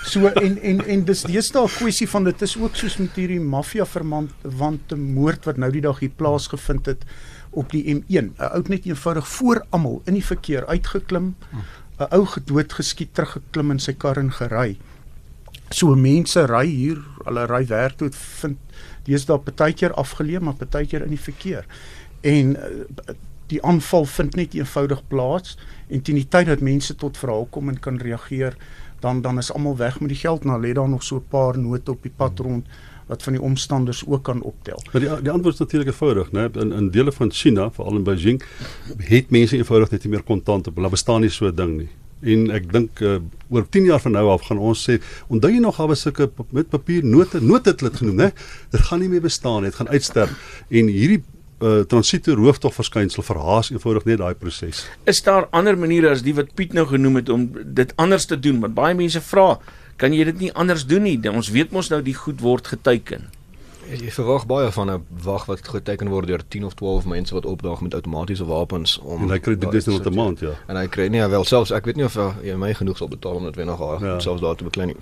[0.04, 3.40] So en en en dis deesdae 'n kwessie van dit is ook soos met hierdie
[3.40, 7.04] maffia verwante moord wat nou die dag hier plaasgevind het
[7.50, 8.32] op die M1.
[8.38, 11.34] 'n Ou net eenvoudig voor almal in die verkeer uitgeklim,
[11.98, 14.78] 'n ou gedood geskiet teruggeklim in sy kar en gery.
[15.70, 18.58] So mense ry hier, hulle ry werk toe vind
[19.06, 21.68] deesdae partykeer afgeleë maar partykeer in die verkeer.
[22.26, 23.14] En uh,
[23.52, 25.56] die aanval vind net eenvoudig plaas
[25.88, 28.58] en teen die tyd dat mense tot verhaal kom en kan reageer,
[29.02, 31.58] dan dan is almal weg met die geld, nou lê daar nog so 'n paar
[31.58, 32.66] note op die pad rond
[33.06, 34.82] wat van die omstanders ook kan optel.
[34.92, 36.50] Maar die die antwoord is natuurlik eenvoudig, né?
[36.60, 38.42] In in dele van China, veral in Beijing,
[38.98, 40.74] het mense eenvoudig net nie meer kontant op.
[40.74, 41.88] Hulle bestaan nie so 'n ding nie
[42.22, 44.98] en ek dink uh, oor 10 jaar van nou af gaan ons sê
[45.32, 48.30] onthou jy nog al was sulke met papier note note het dit genoem hè?
[48.70, 50.32] Dit gaan nie meer bestaan dit gaan uitsterf.
[50.68, 51.22] En hierdie
[51.60, 54.84] uh, transito rooftog verskynsel verhaas eenvoudig net daai proses.
[55.08, 58.38] Is daar ander maniere as die wat Piet nou genoem het om dit anders te
[58.38, 58.60] doen?
[58.60, 59.54] Want baie mense vra
[60.00, 61.18] kan jy dit nie anders doen nie?
[61.28, 63.28] Ons weet mos nou die goed word geteken
[63.90, 67.46] Jy verwag baie van 'n wag wat geteken word deur 10 of 12 mense wat
[67.46, 70.54] opdaag met outomatiese wapens om En hy kry dit dis net 'n maand, ja.
[70.66, 73.34] En hy kry nie wel selfs ek weet nie of jy my genoeg sal betaal
[73.34, 74.18] om dit weer nog ja.
[74.18, 74.96] selfs daar te beklei nie.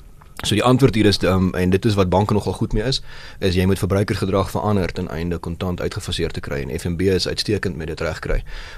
[0.47, 3.01] So die antwoord hier is um, en dit is wat banke nogal goed mee is,
[3.43, 7.75] is jy moet verbruikergedrag verander ten einde kontant uitgefaseer te kry en FNB is uitstekend
[7.77, 8.37] met dit regkry.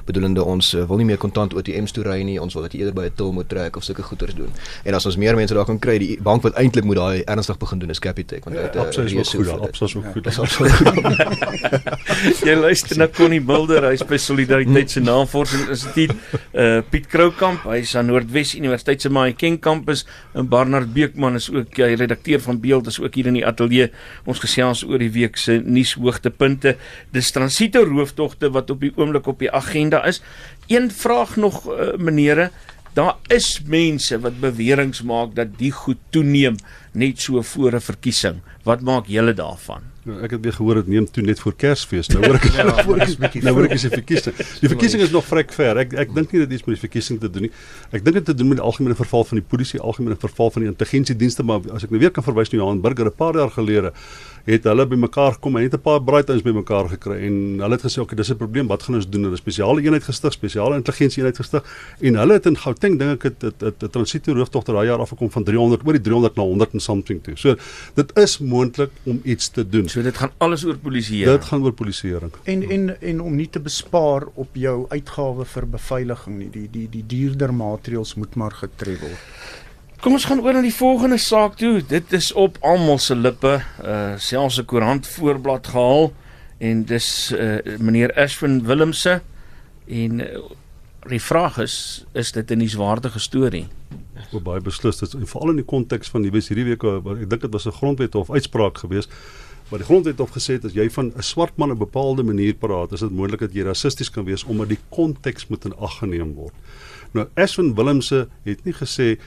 [0.09, 2.81] Bedoelende ons uh, wil nie meer kontant ATM's toe ry nie, ons wil dat jy
[2.81, 4.49] eerder by 'n til moet trek of sulke goeders doen.
[4.89, 7.59] En as ons meer mense daar kan kry, die bank wat eintlik moet daai ernstig
[7.59, 10.25] begin doen is Capitec want dit ja, is goed, absoluut goed.
[10.25, 12.49] Dit is absoluut goed.
[12.49, 16.17] jy luister na Connie Mulder, hy's by Solidariteit se Navorsing Instituut.
[16.57, 21.77] Uh Piet Kroukamp, hy's aan Noordwes Universiteit se Mahikeng kampus en Barnard Beekman is ook
[21.77, 23.91] hy redakteur van Beeld is ook hier in die ateljee.
[24.25, 26.77] Ons gesels oor die week se nuushoogtepunte.
[27.15, 30.23] Dis transito rooftogte wat op die oomblik op die agenda is.
[30.69, 32.51] Een vraag nog uh, menere,
[32.95, 36.57] daar is mense wat beweringe maak dat die goed toeneem
[36.93, 38.41] net so voor 'n verkiesing.
[38.63, 39.83] Wat maak julle daarvan?
[40.25, 42.11] Ek het weer gehoor dit neem toe net voor Kersfees.
[42.13, 44.37] Nou hoor ek ja, voor ek bietjie nou hoor ek is die verkiesing.
[44.63, 45.81] Die verkiesing is nog vrek ver.
[45.85, 47.53] Ek ek dink nie dit is met die verkiesing te doen nie.
[47.91, 50.67] Ek dink dit te doen met die algemene verval van die polisie, algemene verval van
[50.67, 53.51] die intelligensiedienste, maar as ek nou weer kan verwys na Johan Burger 'n paar jaar
[53.55, 53.93] gelede
[54.51, 58.01] het hulle bymekaar gekom en het 'n paar braaitjies bymekaar gekry en hulle het gesê
[58.01, 59.25] okay dis 'n probleem wat gaan ons doen?
[59.25, 61.63] Hulle spesiale eenheid gestig spesiale intelligensie eenheid gestig
[62.01, 65.45] en hulle het in Gauteng dink ek het 'n transito rooftogter daai jaar afgekom van
[65.45, 67.37] 300 oor die 300 na 100 en something toe.
[67.37, 67.57] So
[67.95, 69.89] dit is moontlik om iets te doen.
[69.89, 71.39] So dit gaan alles oor polisieering.
[71.39, 72.33] Dit gaan oor polisieering.
[72.45, 76.51] En en en om nie te bespaar op jou uitgawe vir beveiliging nie.
[76.51, 79.19] Die die die duurder maatreëls moet maar getref word
[80.01, 81.83] Kom ons gaan oor na die volgende saak toe.
[81.85, 86.13] Dit is op almal se lippe, uh selfs 'n koerant voorblad gehaal
[86.59, 89.21] en dis uh meneer Ashwin Willemse
[89.87, 90.41] en uh,
[91.09, 93.69] die vraag is is dit 'n nuuswaardige storie?
[94.17, 97.53] Ek baie beslis dit veral in die konteks van die hierdie week ek dink dit
[97.53, 99.13] was 'n grondwet of uitspraak geweest
[99.71, 102.55] Maar die grondwet het gesê dat jy van 'n swart man op 'n bepaalde manier
[102.55, 105.99] praat, is dit moontlik dat jy rassisties kan wees omdat die konteks moet in ag
[105.99, 106.55] geneem word.
[107.13, 109.19] Nou Ashwin Willemse het nie gesê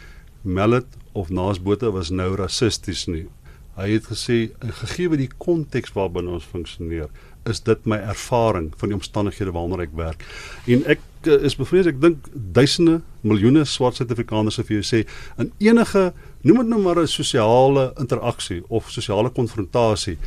[0.43, 3.27] Mallet of Naasbotha was nou rassisties nie.
[3.73, 4.37] Hy het gesê
[4.83, 7.07] gegee die konteks waarbinne ons funksioneer,
[7.49, 10.21] is dit my ervaring van die omstandighede waaronder ek werk.
[10.69, 15.01] En ek uh, is bevrees ek dink duisende, miljoene swart Suid-Afrikaners sou vir jou sê
[15.41, 16.11] in enige
[16.43, 20.17] noem dit nou maar 'n sosiale interaksie of sosiale konfrontasie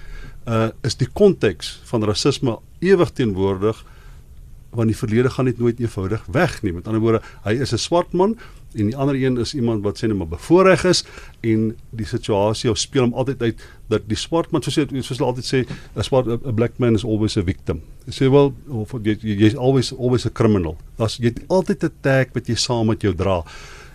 [0.46, 3.85] uh is die konteks van rasisme ewig teenwoordig
[4.76, 6.72] want die verlede gaan net nooit eenvoudig weg nie.
[6.72, 8.37] Met ander woorde, hy is 'n swart man
[8.77, 11.03] en die ander een is iemand wat sê net maar bevoordeel is
[11.43, 15.19] en die situasie of speel hom altyd uit dat die swart man soos jy soos
[15.19, 17.83] hulle altyd sê 'n swart 'n black man is always a victim.
[18.07, 20.77] Jy sê wel of jy jy's always always a criminal.
[20.99, 23.45] Das jy het altyd 'n tag wat jy saam met jou dra.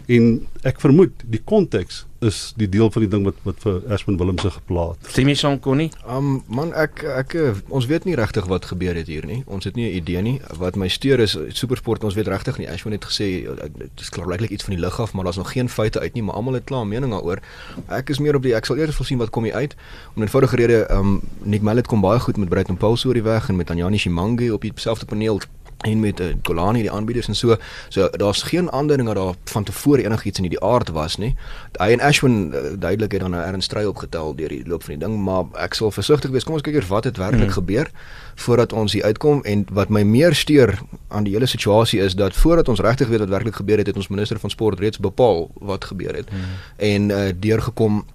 [0.08, 4.18] En ek vermoed die konteks is die deel van die ding wat wat vir Ashwin
[4.20, 5.10] Willemse geplaas het.
[5.16, 5.90] Stem jy saam Connie?
[6.06, 9.42] Um man ek ek eh, ons weet nie regtig wat gebeur het hier nie.
[9.48, 10.42] Ons het nie 'n idee nie.
[10.58, 12.70] Wat my steur is supersport ons weet regtig nie.
[12.70, 15.52] Ashwin het gesê eh, dit is klaarlik iets van die lug af, maar daar's nog
[15.52, 17.40] geen feite uit nie, maar almal het klaar mening daaroor.
[17.88, 19.76] Ek is meer op die ek sal eers wil sien wat kom hier uit.
[20.16, 23.24] Om 'n eenvoudige rede um Nick Mallet kom baie goed met Brighton Paul oor die
[23.24, 25.42] weg en met Anjani Shimangi op dieselfde paneel
[25.82, 27.56] en met uh, Golani die aanbieders en so
[27.90, 31.36] so daar's geen aandering dat daar van tevore enigiets in hierdie aard was nie.
[31.80, 34.98] Hy en Ashwin uh, duidelik het dan 'n erns stry opgetel deur die loop van
[34.98, 36.44] die ding, maar ek sal versigtig wees.
[36.44, 37.58] Kom ons kyk eers wat het werklik hmm.
[37.60, 37.90] gebeur
[38.36, 42.36] voordat ons hier uitkom en wat my meer steur aan die hele situasie is dat
[42.36, 45.52] voordat ons regtig weet wat werklik gebeur het, het ons minister van sport reeds bepaal
[45.54, 46.30] wat gebeur het.
[46.30, 46.40] Hmm.
[46.78, 48.06] En uh, deurgekom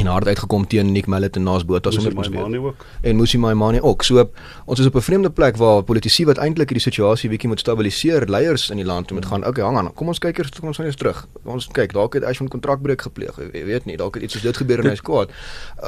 [0.00, 2.84] en hard uitgekom teen Nick Mallet en Nas Botha sonder Maimane ook.
[3.00, 4.02] En Musi Maimane ook.
[4.02, 4.30] So
[4.64, 8.28] ons is op 'n vreemde plek waar politici wat eintlik hierdie situasie bietjie moet stabiliseer,
[8.28, 9.46] leiers in die land moet gaan.
[9.46, 9.94] Okay, hang aan.
[9.94, 11.26] Kom ons kyk eers kom ons gaan eers terug.
[11.44, 13.36] Ons kyk, dalk het Ashwin kontrakbreuk gepleeg.
[13.52, 15.30] Jy weet nie, dalk het iets soos dit gebeur en hy's kwaad.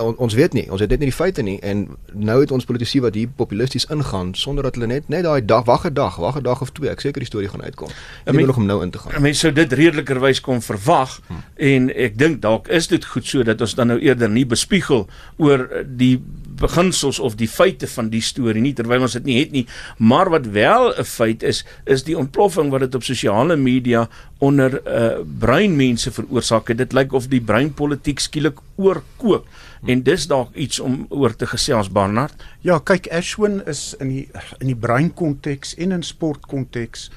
[0.00, 0.70] On, ons weet nie.
[0.70, 3.86] Ons het net nie die feite nie en nou het ons politici wat hier populisties
[3.86, 6.72] ingaan sonder dat hulle net net daai dag wag 'n dag, wag 'n dag of
[6.72, 6.90] twee.
[6.90, 7.88] Ek seker die storie gaan uitkom.
[8.24, 9.22] Ek wil nog om nou in te gaan.
[9.22, 11.42] Mense sou dit redelikerwys kon verwag hmm.
[11.56, 15.06] en ek dink dalk is dit goed so dat ons dan nou eerder nie bespiegel
[15.38, 16.18] oor die
[16.54, 19.64] beginsels of die feite van die storie nie terwyl ons dit nie het nie.
[19.98, 24.80] Maar wat wel 'n feit is is die ontploffing wat dit op sosiale media onder
[24.86, 26.78] uh, breinmense veroorsaak het.
[26.78, 29.46] Dit lyk of die breinpolitiek skielik oorkoop.
[29.86, 32.34] En dis dalk iets om oor te gesels Barnard.
[32.60, 34.28] Ja kyk Ashwin is in die
[34.58, 37.10] in die breinkonteks en in sportkonteks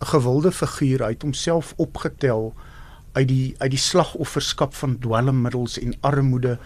[0.00, 1.02] 'n gewilde figuur.
[1.02, 2.54] Uit homself opgetel
[3.12, 6.58] uit die uit die slagofferskap van dwelmmiddels en armoede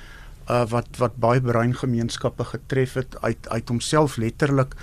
[0.50, 4.76] uh wat wat baie breingemeenskappe getref het uit uit homself letterlik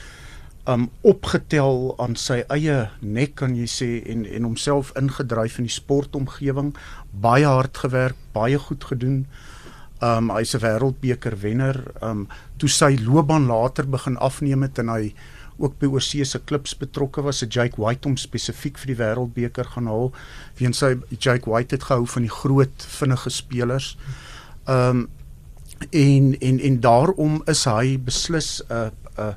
[0.68, 5.76] um opgetel aan sy eie nek kan jy sê en en homself ingedryf in die
[5.76, 6.72] sportomgewing.
[7.12, 9.26] Baie hard gewerk baie goed gedoen.
[10.00, 11.84] Um hy's 'n wêreldbeker wenner.
[12.02, 15.14] Um toe sy loopbaan later begin afneem het en hy
[15.58, 17.38] ook by oorseese klubs betrokke was.
[17.38, 20.12] Se Jake White hom spesifiek vir die Wêreldbeker gaan haal.
[20.60, 23.98] Weens sy Jake White het gehou van die groot vinnige spelers.
[24.66, 25.10] Ehm um,
[25.92, 29.34] en en en daarom is hy beslis 'n uh, 'n uh,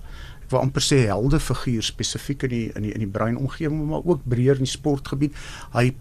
[0.46, 3.86] ek wil amper sê helde figuur spesifiek in die in die in die brein omgewing
[3.88, 5.34] maar ook breër in die sportgebied.
[5.74, 5.94] Hy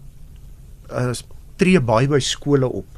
[0.90, 1.12] uh,
[1.56, 2.95] tree baie by skole op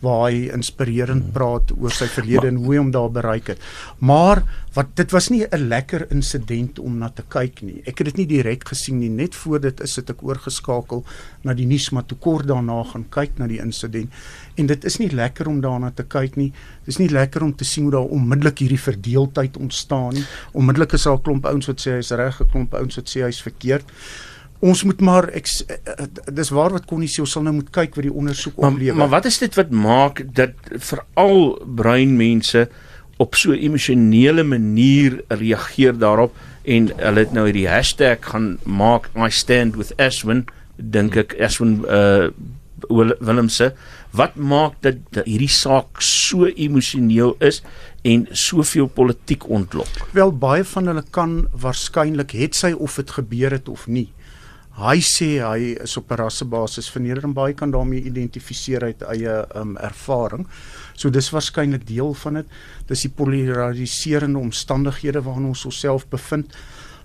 [0.00, 1.34] waar hy inspirerend hmm.
[1.36, 3.64] praat oor sy verlede maar, en hoe hy hom daar bereik het.
[3.98, 4.42] Maar
[4.74, 7.82] wat dit was nie 'n lekker insident om na te kyk nie.
[7.86, 9.08] Ek het dit nie direk gesien nie.
[9.08, 11.04] Net voor dit is dit ek oorgeskakel
[11.42, 14.10] na die nuus maar toe kort daarna gaan kyk na die insident.
[14.56, 16.52] En dit is nie lekker om daarna te kyk nie.
[16.84, 20.24] Dit is nie lekker om te sien hoe daar onmiddellik hierdie verdeeldheid ontstaan nie.
[20.52, 23.22] Onmiddellik is daar 'n klomp ouens wat sê hy's reg, 'n klomp ouens wat sê
[23.22, 23.84] hy's verkeerd
[24.60, 27.56] ons moet maar ek eh, eh, dis waar wat kon nie sê ons sal nou
[27.56, 28.98] moet kyk wat die ondersoek oplewer.
[28.98, 32.66] Maar, wat is dit wat maak dat veral breinmense
[33.20, 36.36] op so emosionele manier reageer daarop
[36.68, 40.46] en hulle het nou hierdie hashtag gaan maak I stand with Ashwin
[40.76, 42.30] dink ek Ashwin uh
[42.88, 43.74] Willemse
[44.16, 47.60] wat maak dat, dat hierdie saak so emosioneel is
[48.08, 50.08] en soveel politiek ontlok.
[50.16, 54.08] Wel baie van hulle kan waarskynlik het sy of dit gebeur het of nie
[54.80, 59.44] hy sê hy is op 'n rassebasis verneder en baie kan daarmee identifiseer uit eie
[59.56, 60.46] um, ervaring.
[60.94, 62.46] So dis waarskynlik deel van dit.
[62.86, 66.56] Dis die polariserende omstandighede waarin ons osself bevind.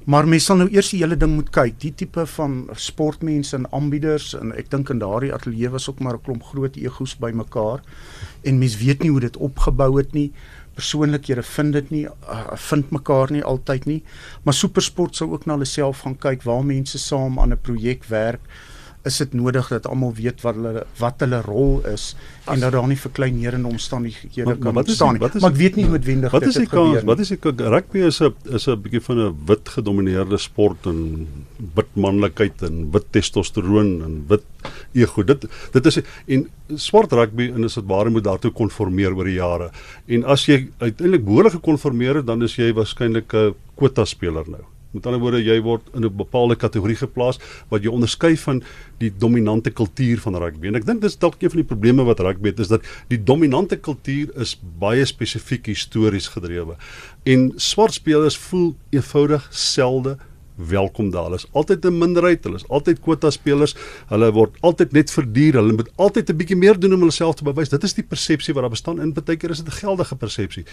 [0.05, 1.79] Maar mense sal nou eers die hele ding moet kyk.
[1.81, 6.13] Die tipe van sportmense en aanbieders en ek dink in daardie ateljee was ook maar
[6.13, 7.81] 'n klomp groot egos bymekaar
[8.43, 10.31] en mense weet nie hoe dit opgebou het nie
[10.75, 14.01] persoonlikhede vind dit nie uh, vind mekaar nie altyd nie.
[14.43, 18.05] Maar supersport sou ook na hulle self gaan kyk waar mense saam aan 'n projek
[18.11, 18.41] werk
[19.05, 22.15] is dit nodig dat almal weet wat hulle wat hulle rol is
[22.45, 25.21] As, en dat daar nie verkleinerende omstandighede maar, kan maar staan nie.
[25.21, 28.33] Maar ek weet nie noodwendig wat is die kans wat is die rugby is 'n
[28.57, 31.27] is 'n bietjie van 'n wit gedomeineerde sport en
[31.75, 34.45] wit manlikheid en wit testosteroon en wit
[34.93, 35.23] ego.
[35.23, 39.39] Dit dit is en swart rugby en is dit waar moet daartoe konformeer oor die
[39.39, 39.71] jare.
[40.07, 44.74] En as jy uiteindelik behoorlik gekonformeer het, dan is jy waarskynlik 'n kwota speler nou.
[44.95, 48.63] Met ander woorde, jy word in 'n bepaalde kategorie geplaas wat jou onderskei van
[48.97, 50.67] die dominante kultuur van rugby.
[50.67, 53.19] En ek dink dis dalk een van die probleme wat rugby het is dat die
[53.19, 56.77] dominante kultuur is baie spesifiek histories gedrewe.
[57.25, 60.17] En swart spelers voel eenvoudig selde
[60.55, 61.23] welkom daar.
[61.23, 63.75] Hulle is altyd 'n minderheid, hulle is altyd kwota spelers.
[64.07, 65.53] Hulle word altyd net verduur.
[65.53, 67.69] Hulle moet altyd 'n bietjie meer doen om hulself te bewys.
[67.69, 70.65] Dit is die persepsie wat daar bestaan in baie keer is dit 'n geldige persepsie.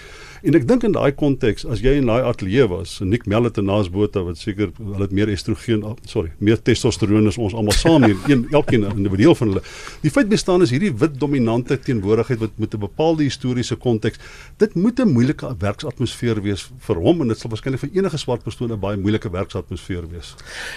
[0.42, 3.64] En ek dink in daai konteks as jy in daai ateljee was, Nick Mellet en
[3.64, 8.04] Naas Botha wat seker hulle het meer estrogen, sorry, meer testosteron as ons almal saam
[8.04, 9.62] hier, een elkeen individueel van hulle.
[10.02, 14.18] Die feit bestaan is hierdie wit dominante teenwoordigheid wat met 'n bepaalde historiese konteks.
[14.58, 18.42] Dit moet 'n moeilike werksatmosfeer wees vir hom en dit sal waarskynlik vir enige swart
[18.42, 19.71] persoon 'n baie moeilike werksatmosfeer
[20.10, 20.34] wees.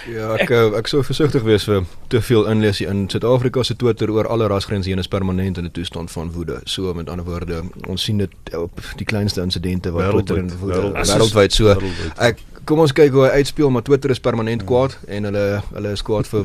[0.08, 3.76] Ja, ek ek, eh, ek sou versigtig wees vir te veel inlees in Suid-Afrika se
[3.76, 6.60] Twitter oor alle rasgrense heen is permanent in 'n toestand van woede.
[6.64, 10.92] So met ander woorde, ons sien dit op die kleinste insidente wat Twitter en woede
[10.92, 11.76] wêreldwyd so.
[12.16, 15.92] Ek kom ons kyk hoe hy uitspeel maar Twitter is permanent kwaad en hulle hulle
[15.94, 16.44] is kwaad vir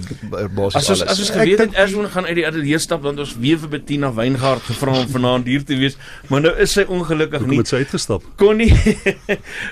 [0.54, 0.76] basies alles.
[0.78, 3.58] As ons as ons geweet het Erswoon gaan uit die ateljee stap dan ons weer
[3.62, 5.98] vir Bettina Weingart gevra om vanaand hier te wees,
[6.30, 7.58] maar nou is sy ongelukkig nie.
[7.58, 8.28] Kom met sy uitgestap.
[8.42, 8.70] Kon nie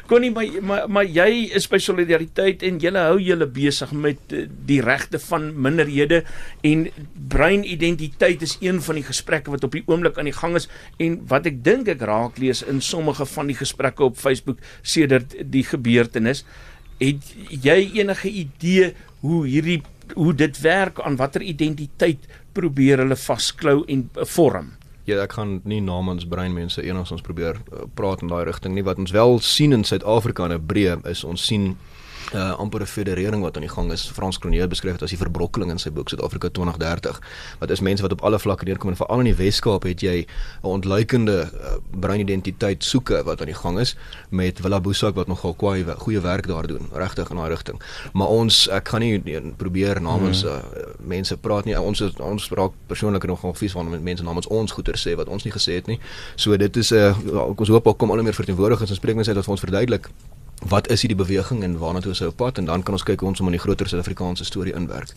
[0.10, 1.28] kon nie maar maar, maar jy
[1.60, 6.24] is by solidariteit en jy hou julle besig met eh, die regte van minderhede
[6.66, 6.88] en
[7.30, 10.66] breinidentiteit is een van die gesprekke wat op die oomblik aan die gang is
[10.97, 15.38] en wat ek dink ek raak lees in sommige van die gesprekke op Facebook sedert
[15.54, 16.44] die gebeurtenis is.
[17.00, 17.30] Het
[17.64, 19.82] jy enige idee hoe hierdie
[20.18, 22.26] hoe dit werk aan watter identiteit
[22.58, 24.74] probeer hulle vasklou en vorm?
[25.10, 28.86] Ja, ek gaan nie namens breinmense enigstens probeer uh, praat in daai rigting nie.
[28.86, 31.78] Wat ons wel sien in Suid-Afrika in 'n breë is ons sien
[32.34, 34.07] uh, amper 'n federering wat aan die gang is.
[34.07, 37.21] Frans Cronje beskryf dit as die verbrokkeling in sy boek Suid-Afrika 2030.
[37.59, 40.25] Wat is mense wat op alle vlakke neerkom en veral in die Wes-Kaap het jy
[40.63, 43.95] 'n ontluikende uh, breinidentiteit soeke wat aan die gang is
[44.30, 47.82] met Willa Boesak wat nogal kwai goeie werk daar doen, regtig in daai rigting.
[48.13, 49.21] Maar ons ek gaan nie
[49.57, 50.57] probeer namens uh,
[50.99, 51.80] mense praat nie.
[51.80, 55.27] Ons is, ons raak persoonlik nogal vies van met mense namens ons goeie sê wat
[55.27, 55.99] ons nie gesê het nie.
[56.36, 59.45] So dit is 'n uh, ons hoop ook kom al meer verteenwoordigers en spreekmense wat
[59.45, 60.09] vir ons verduidelik
[60.68, 63.05] wat is hierdie beweging en waarna toe is hy op pad en dan kan ons
[63.07, 65.14] kyk hoe ons hom in die groter Suid-Afrikaanse storie inwerk.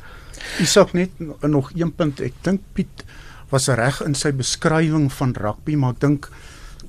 [0.63, 2.21] Isak net nog een punt.
[2.23, 3.05] Ek dink Piet
[3.51, 6.31] was reg in sy beskrywing van rugby, maar ek dink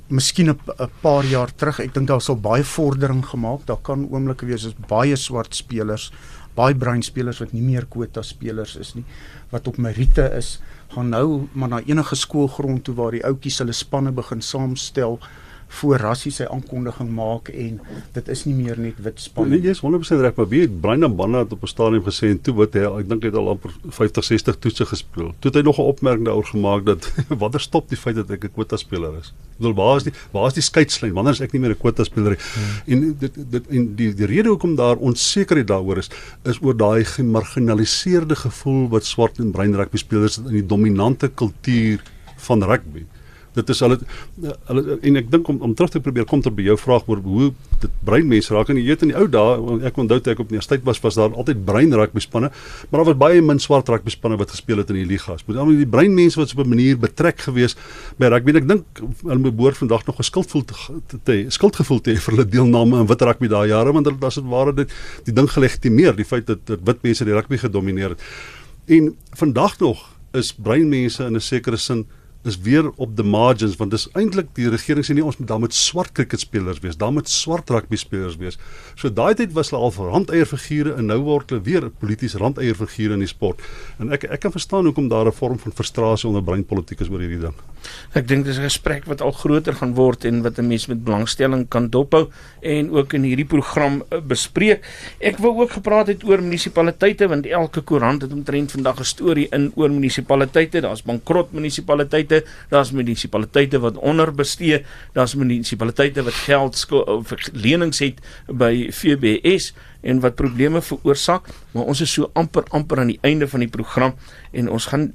[0.08, 3.66] miskien 'n paar jaar terug, ek dink daar sal baie vordering gemaak.
[3.66, 6.12] Daar kan oomblikke wees as baie swart spelers,
[6.56, 9.06] baie bruin spelers wat nie meer kwota spelers is nie,
[9.50, 10.60] wat op Merite is,
[10.94, 15.20] gaan nou maar na enige skoolgrond toe waar die ouetjies hulle spanne begin saamstel
[15.80, 17.80] voor Rassie sy aankondiging maak en
[18.16, 19.64] dit is nie meer net wit span nee, nie.
[19.64, 22.42] Nee, jy is 100% reg, maar wie Brian Banda het op 'n stadium gesê en
[22.42, 25.34] toe wat hy ek dink hy het al amper 50 60 toetse gespeel.
[25.40, 27.12] Toe het hy nog 'n opmerking daaroor gemaak dat
[27.42, 29.34] watter stop die feit dat ek 'n kwota speler is.
[29.54, 31.14] Ek bedoel waar is die waar is die skeidslyn?
[31.14, 32.42] Wanneer is ek nie meer 'n kwota speler nie?
[32.54, 32.94] Hmm.
[32.94, 36.10] En dit dit en die die rede hoekom daar onsekerheid daaroor is
[36.44, 42.02] is oor daai gemarginaliseerde gevoel wat swart en bruin rugby spelers in die dominante kultuur
[42.36, 43.06] van rugby
[43.54, 43.98] dit is hulle
[44.68, 47.22] hulle en ek dink om om terug te probeer kom ter by jou vraag oor
[47.24, 47.52] hoe
[47.84, 48.70] dit brein mense raak.
[48.70, 51.20] En jy weet in die ou dae ek onthou toe ek op universiteit was was
[51.20, 52.52] daar altyd brein raak bespanne
[52.90, 55.46] maar daar was baie min swart raak bespanne wat gespeel het in die ligas.
[55.48, 57.76] Met al die brein mense wat op 'n manier betrek gewees
[58.18, 58.56] by rugby.
[58.58, 58.86] Ek dink
[59.24, 63.22] hulle behoort vandag nog 'n skuldgevoel te, te, skuldgevoel te vir hulle deelname aan wit
[63.22, 64.92] rugby daai jare want dit was dit ware dit
[65.26, 68.22] die ding gelegitimeer die feit dat, wit mense die rugby gedomeineer het.
[68.88, 72.06] En vandag nog is brein mense in 'n sekere sin
[72.44, 75.62] is weer op the margins want dis eintlik die regering sê nie ons moet dan
[75.64, 78.60] met swart cricketspelers wees, dan met swart rugby spelers wees.
[79.00, 82.36] So daai tyd was hulle al vir randeier figure en nou word hulle weer polities
[82.42, 83.64] randeier figure in die sport.
[84.04, 87.24] En ek ek kan verstaan hoekom daar 'n vorm van frustrasie onder breinpolitiek is oor
[87.24, 87.56] hierdie ding.
[88.14, 91.04] Ek dink dis 'n gesprek wat al groter gaan word en wat 'n mens met
[91.04, 92.30] belangstelling kan dophou
[92.62, 94.84] en ook in hierdie program eh, bespreek.
[95.20, 99.48] Ek wou ook gepraat het oor munisipaliteite want elke koerant het omtrent vandag 'n storie
[99.52, 100.82] in oor munisipaliteite.
[100.82, 108.22] Daar's bankrot munisipaliteite munisipaliteite, daar's munisipaliteite wat onderbestee, daar's munisipaliteite wat geld of lenings het
[108.48, 113.48] by FBS en wat probleme veroorsaak, maar ons is so amper amper aan die einde
[113.48, 114.16] van die program
[114.52, 115.14] en ons gaan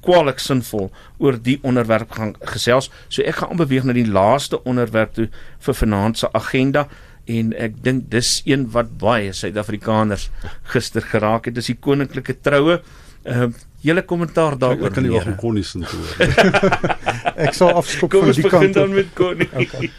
[0.00, 2.90] kwaliek sinvol oor die onderwerp gaan gesels.
[3.08, 5.28] So ek gaan aanbeweeg na die laaste onderwerp toe
[5.60, 6.88] vir vanaand se agenda
[7.26, 10.30] en ek dink dis een wat baie Suid-Afrikaners
[10.72, 12.80] gister geraak het, dis die koninklike troue.
[13.22, 14.86] Ehm uh, julle kommentaar daaroor.
[14.86, 16.28] Ek kan nie van Connie se toe.
[17.46, 18.50] ek sal afskop van die kant.
[18.50, 19.50] Kom ons begin dan met Connie.
[19.62, 19.90] Okay.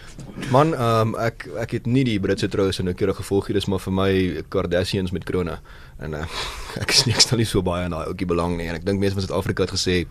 [0.50, 3.60] Man, ehm um, ek ek het nie die Britse troue se nou keer gevolg hier,
[3.60, 4.12] dis maar vir my
[4.50, 5.60] Kardashians met krone.
[6.02, 6.26] En uh,
[6.84, 9.00] ek is niks dan nie so baie in daai ouetjie belang nie en ek dink
[9.04, 10.04] mense van Suid-Afrika het gesê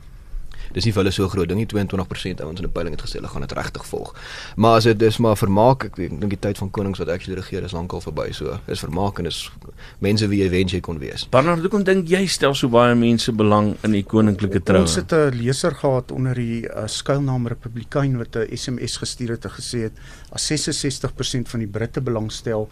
[0.73, 3.20] dis nie vir hulle so groot ding nie 22% ouens in 'n peiling het gesê
[3.20, 4.14] hulle gaan dit regtig volg.
[4.57, 7.62] Maar as dit dis maar vermaak, ek dink die tyd van konings wat actually regeer
[7.64, 8.33] is lankal verby.
[8.33, 9.51] So is vermaak en is
[9.99, 11.27] mense wie jy wens jy kon wees.
[11.31, 14.81] Bernard, hoekom dink jy stel so baie mense belang in die koninklike troue?
[14.81, 19.45] Ons het 'n leser gehad onder die uh, skuilnaam Republikein wat 'n SMS gestuur het
[19.45, 19.93] en gesê het
[20.33, 22.68] as 66% van die Britte belangstel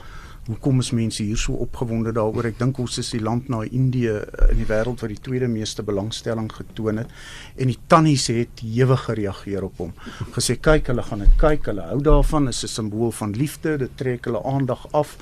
[0.51, 2.49] hoekom is mense hier so opgewonde daaroor?
[2.51, 4.17] Ek dink ons is die land na Indië
[4.51, 7.13] in die wêreld wat die tweede meeste belangstelling getoon het
[7.57, 9.93] en die tannies het hewig gereageer op hom.
[10.35, 13.97] Gesê kyk, hulle gaan dit kyk, hulle hou daarvan, is 'n simbool van liefde, dit
[13.97, 15.17] trek hulle aandag af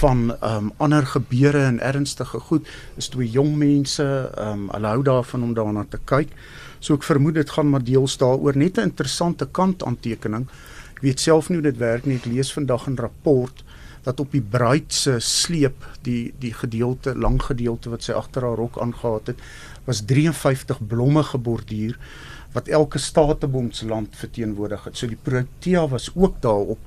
[0.00, 2.66] van um, ander gebeure en ernstige goed.
[2.96, 4.04] Is twee jong mense,
[4.38, 6.28] um, hulle hou daarvan om daarna te kyk.
[6.78, 10.46] So ek vermoed dit gaan maar deels daaroor net 'n interessante kant aantekening.
[10.94, 12.16] Ek weet self nie hoe dit werk nie.
[12.16, 13.64] Ek lees vandag 'n rapport
[14.02, 18.56] dat op die bruid se sleep die die gedeelte lang gedeelte wat sy agter haar
[18.56, 19.40] rok aangetree het
[19.84, 21.98] was 53 blomme geborduur
[22.52, 24.96] wat elke statebondsland verteenwoordig het.
[24.98, 26.78] So die Protea was ook daarop.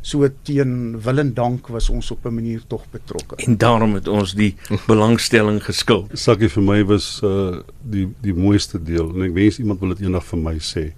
[0.00, 3.36] So teen wil en dank was ons op 'n manier tog betrokke.
[3.36, 4.56] En daarom het ons die
[4.86, 6.06] belangstelling geskil.
[6.12, 10.00] Sakkie vir my was uh die die mooiste deel en ek wens iemand wil dit
[10.00, 10.92] eendag vir my sê.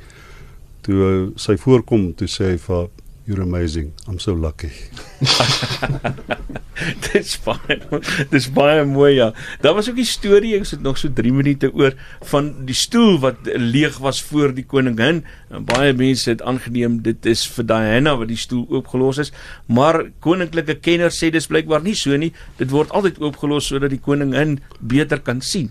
[0.81, 2.89] Toe uh, sy voorkom, toe sê hy vir
[3.25, 3.95] You're amazing.
[4.09, 4.73] I'm so lucky.
[7.12, 7.77] dis baie
[8.33, 9.29] dis baie mooi ja.
[9.62, 11.95] Daar was ook 'n storie, ek sit nog so 3 minute oor
[12.33, 15.23] van die stoel wat leeg was voor die koningin.
[15.51, 19.33] En baie mense het aangeneem dit is vir Diana wat die stoel oopgelos is,
[19.66, 22.33] maar koninklike kenners sê dis blykbaar nie so nie.
[22.59, 25.70] Dit word altyd oopgelos sodat die koningin beter kan sien.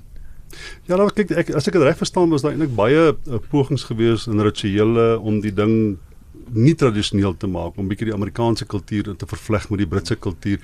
[0.88, 3.84] Ja, nou kyk ek as ek dit reg verstaan was daar eintlik baie uh, pogings
[3.84, 6.00] gewees in rituele om die ding
[6.54, 10.60] nie tradisioneel te maak om bietjie die Amerikaanse kultuur te vervleg met die Britse kultuur.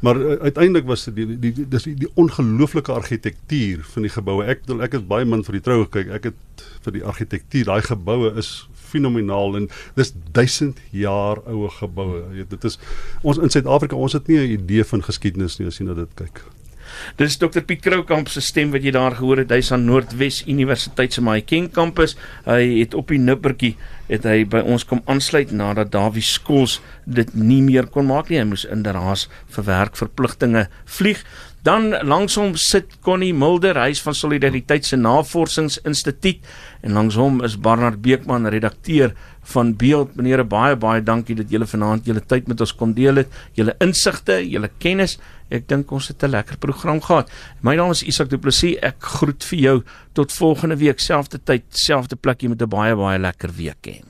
[0.00, 4.44] Maar uh, uiteindelik was dit die die dis die, die ongelooflike argitektuur van die geboue.
[4.44, 6.12] Ek wil ek het baie min vir die troue gekyk.
[6.20, 8.52] Ek het vir die argitektuur, daai geboue is
[8.90, 9.68] fenomenaal en
[9.98, 12.22] dis 1000 jaar oue geboue.
[12.30, 12.78] Jy weet dit is
[13.22, 16.14] ons in Suid-Afrika ons het nie 'n idee van geskiedenis nie as jy na dit
[16.14, 16.42] kyk.
[17.20, 19.52] Dis Dr Piet Kroukamp se stem wat jy daar gehoor het.
[19.54, 22.16] Hy's aan Noordwes Universiteit se Mahikeng kampus.
[22.46, 23.76] Hy het op die nippertjie
[24.10, 28.40] het hy by ons kom aansluit nadat Dawie Skols dit nie meer kon maak nie.
[28.40, 31.22] Hy moes in Deraas vir werkverpligtinge vlieg.
[31.62, 36.46] Dan langsom sit Connie Mulder, hy's van Solidariteit se Navorsingsinstituut
[36.80, 39.12] en langsom is Barnard Beekman, redakteur
[39.42, 40.16] van Beeld.
[40.16, 43.74] Meneere, baie baie dankie dat julle vanaand julle tyd met ons kon deel het, julle
[43.80, 45.18] insigte, julle kennis.
[45.50, 47.30] Ek dink ons het 'n lekker program gehad.
[47.60, 48.76] My naam is Isak Du Plessis.
[48.82, 49.82] Ek groet vir jou
[50.12, 54.09] tot volgende week, selfde tyd, selfde plekjie met 'n baie baie lekker week hê.